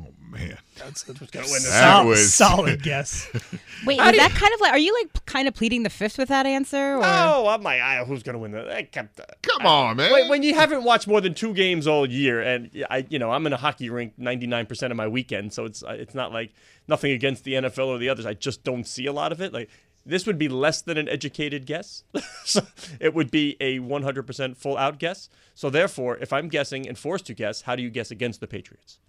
Oh 0.00 0.06
man, 0.30 0.58
That's 0.76 1.08
a 1.08 1.12
Who's 1.14 1.30
gonna 1.30 1.46
win? 1.50 1.62
That 1.64 2.04
was- 2.04 2.32
solid 2.32 2.82
guess. 2.82 3.28
Wait, 3.86 3.98
How 3.98 4.06
is 4.06 4.12
do 4.12 4.16
you- 4.22 4.28
that 4.28 4.32
kind 4.38 4.54
of 4.54 4.60
like? 4.60 4.72
Are 4.72 4.78
you 4.78 4.94
like 4.94 5.24
kind 5.26 5.48
of 5.48 5.54
pleading 5.54 5.82
the 5.82 5.90
fifth 5.90 6.18
with 6.18 6.28
that 6.28 6.46
answer? 6.46 6.96
Or? 6.96 7.00
Oh, 7.04 7.48
I'm 7.48 7.62
like, 7.62 7.80
I, 7.80 8.04
who's 8.04 8.22
gonna 8.22 8.38
win 8.38 8.52
that? 8.52 8.70
I 8.70 8.82
kept, 8.84 9.20
come 9.42 9.66
on, 9.66 9.96
man. 9.96 10.12
When, 10.12 10.28
when 10.28 10.42
you 10.42 10.54
haven't 10.54 10.84
watched 10.84 11.08
more 11.08 11.20
than 11.20 11.34
two 11.34 11.52
games 11.54 11.86
all 11.86 12.08
year, 12.08 12.40
and 12.40 12.70
I, 12.90 13.06
you 13.08 13.18
know, 13.18 13.30
I'm 13.30 13.46
in 13.46 13.52
a 13.52 13.56
hockey 13.56 13.90
rink 13.90 14.14
99% 14.18 14.90
of 14.90 14.96
my 14.96 15.08
weekend, 15.08 15.52
so 15.52 15.64
it's 15.64 15.82
uh, 15.82 15.90
it's 15.98 16.14
not 16.14 16.32
like 16.32 16.52
nothing 16.86 17.12
against 17.12 17.44
the 17.44 17.54
NFL 17.54 17.86
or 17.86 17.98
the 17.98 18.08
others. 18.08 18.26
I 18.26 18.34
just 18.34 18.62
don't 18.64 18.86
see 18.86 19.06
a 19.06 19.12
lot 19.12 19.32
of 19.32 19.40
it. 19.40 19.52
Like 19.52 19.70
this 20.06 20.26
would 20.26 20.38
be 20.38 20.48
less 20.48 20.80
than 20.80 20.96
an 20.96 21.08
educated 21.08 21.66
guess. 21.66 22.04
so 22.44 22.60
it 23.00 23.14
would 23.14 23.30
be 23.30 23.56
a 23.60 23.78
100% 23.78 24.56
full 24.56 24.76
out 24.78 24.98
guess. 24.98 25.28
So 25.54 25.68
therefore, 25.68 26.16
if 26.18 26.32
I'm 26.32 26.48
guessing 26.48 26.88
and 26.88 26.96
forced 26.96 27.26
to 27.26 27.34
guess, 27.34 27.62
how 27.62 27.76
do 27.76 27.82
you 27.82 27.90
guess 27.90 28.10
against 28.10 28.40
the 28.40 28.46
Patriots? 28.46 29.00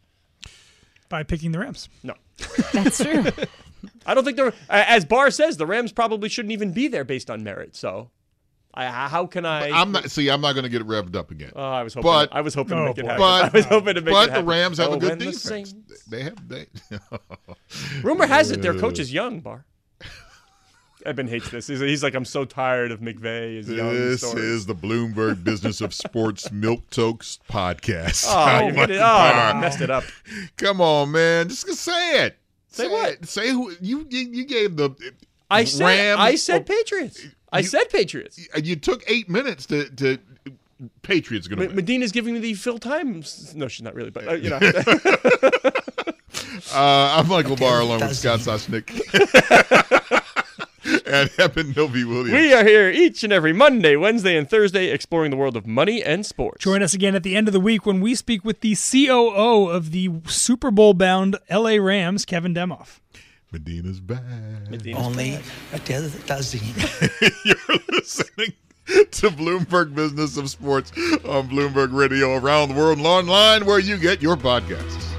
By 1.09 1.23
picking 1.23 1.51
the 1.51 1.59
Rams. 1.59 1.89
No. 2.03 2.13
That's 2.73 3.03
true. 3.03 3.25
I 4.05 4.13
don't 4.13 4.23
think 4.23 4.37
the 4.37 4.53
as 4.69 5.05
Barr 5.05 5.31
says 5.31 5.57
the 5.57 5.65
Rams 5.65 5.91
probably 5.91 6.29
shouldn't 6.29 6.51
even 6.51 6.71
be 6.71 6.87
there 6.87 7.03
based 7.03 7.29
on 7.29 7.43
merit. 7.43 7.75
So, 7.75 8.11
I, 8.73 8.85
how 8.87 9.25
can 9.25 9.45
I? 9.45 9.71
I'm 9.71 9.91
not. 9.91 10.11
See, 10.11 10.29
I'm 10.29 10.41
not 10.41 10.53
going 10.53 10.63
to 10.63 10.69
get 10.69 10.81
it 10.81 10.87
revved 10.87 11.15
up 11.15 11.31
again. 11.31 11.51
Oh, 11.55 11.61
I 11.63 11.83
was 11.83 11.93
hoping. 11.95 12.09
But- 12.11 12.29
I 12.31 12.41
was 12.41 12.53
hoping 12.53 12.77
to 12.77 12.83
Oh, 12.83 12.85
make 12.87 12.97
it 12.99 13.05
happen. 13.05 13.19
But 13.19 13.43
I 13.45 13.49
was 13.57 13.65
hoping 13.65 13.95
to 13.95 14.01
make 14.01 14.13
but 14.13 14.29
it 14.29 14.33
the. 14.33 14.43
Rams 14.43 14.77
have 14.77 14.89
Oh, 14.89 14.93
a 14.93 14.99
good 14.99 15.09
when 15.09 15.19
the 15.19 15.25
defense. 15.31 15.73
They 16.07 16.23
have 16.23 16.47
they. 16.47 16.67
Rumor 18.03 18.27
has 18.27 18.51
it 18.51 18.61
their 18.61 18.73
coach 18.75 18.99
uh, 18.99 19.01
is 19.01 19.11
young, 19.13 19.39
Bar. 19.39 19.65
Eben 21.05 21.27
hates 21.27 21.49
this. 21.49 21.67
He's, 21.67 21.79
he's 21.79 22.03
like, 22.03 22.13
I'm 22.13 22.25
so 22.25 22.45
tired 22.45 22.91
of 22.91 22.99
McVay. 22.99 23.57
Is 23.57 23.69
young. 23.69 23.93
This 23.93 24.21
stories." 24.21 24.43
is 24.43 24.65
the 24.65 24.75
Bloomberg 24.75 25.43
Business 25.43 25.81
of 25.81 25.93
Sports 25.93 26.51
Milk 26.53 26.89
Toast 26.89 27.41
podcast. 27.47 28.25
Oh, 28.27 28.59
you 28.67 28.73
my 28.73 28.81
made 28.81 28.89
it, 28.91 28.97
oh, 28.97 28.99
God. 28.99 29.55
I 29.55 29.59
messed 29.59 29.81
it 29.81 29.89
up. 29.89 30.03
Come 30.57 30.81
on, 30.81 31.11
man. 31.11 31.49
Just 31.49 31.67
say 31.75 32.25
it. 32.25 32.37
Say 32.67 32.87
what? 32.87 33.09
it. 33.13 33.27
Say 33.27 33.49
who 33.49 33.71
you 33.81 34.05
you, 34.09 34.19
you 34.29 34.45
gave 34.45 34.75
the 34.75 34.91
I 35.49 35.63
said. 35.63 35.85
Rams. 35.85 36.19
I 36.19 36.35
said 36.35 36.65
Patriots. 36.65 37.25
I 37.51 37.61
said 37.63 37.89
Patriots. 37.89 38.47
you 38.61 38.75
took 38.75 39.03
eight 39.07 39.29
minutes 39.29 39.65
to 39.67 39.89
to 39.95 40.19
Patriots 41.01 41.47
going 41.47 41.59
to 41.59 41.65
M- 41.69 41.75
win. 41.75 41.85
Madena's 41.85 42.11
giving 42.11 42.33
me 42.33 42.39
the 42.39 42.53
Phil 42.53 42.77
Times. 42.77 43.53
No, 43.55 43.67
she's 43.67 43.81
not 43.83 43.95
really, 43.95 44.11
but 44.11 44.27
uh, 44.27 44.33
you 44.33 44.49
know. 44.49 44.59
Uh, 46.73 47.17
I'm 47.17 47.27
Michael 47.27 47.55
Barr 47.55 47.79
along 47.79 48.01
with 48.01 48.15
Scott 48.15 48.39
Soshnick 48.39 48.85
and 51.09 51.29
Eben 51.37 51.73
Novy-Williams. 51.75 52.31
we 52.31 52.53
are 52.53 52.63
here 52.63 52.89
each 52.89 53.23
and 53.23 53.33
every 53.33 53.53
Monday, 53.53 53.95
Wednesday, 53.95 54.37
and 54.37 54.49
Thursday, 54.49 54.87
exploring 54.91 55.31
the 55.31 55.37
world 55.37 55.55
of 55.57 55.65
money 55.67 56.03
and 56.03 56.25
sports. 56.25 56.63
Join 56.63 56.81
us 56.83 56.93
again 56.93 57.15
at 57.15 57.23
the 57.23 57.35
end 57.35 57.47
of 57.47 57.53
the 57.53 57.59
week 57.59 57.85
when 57.85 58.01
we 58.01 58.15
speak 58.15 58.45
with 58.45 58.61
the 58.61 58.75
COO 58.75 59.67
of 59.69 59.91
the 59.91 60.09
Super 60.27 60.71
Bowl 60.71 60.93
bound 60.93 61.37
LA 61.49 61.75
Rams, 61.75 62.25
Kevin 62.25 62.53
Demoff. 62.53 62.99
Madena's 63.51 63.99
back. 63.99 64.21
Madena's 64.69 65.05
Only 65.05 65.39
a 65.73 65.79
del 65.79 66.09
dozen. 66.27 66.59
You're 67.43 67.79
listening 67.91 68.53
to 68.85 69.29
Bloomberg 69.29 69.95
Business 69.95 70.37
of 70.37 70.49
Sports 70.49 70.91
on 71.25 71.49
Bloomberg 71.49 71.91
Radio 71.91 72.35
around 72.35 72.69
the 72.69 72.75
world 72.75 72.99
and 72.99 73.07
online 73.07 73.65
where 73.65 73.79
you 73.79 73.97
get 73.97 74.21
your 74.21 74.35
podcasts. 74.35 75.18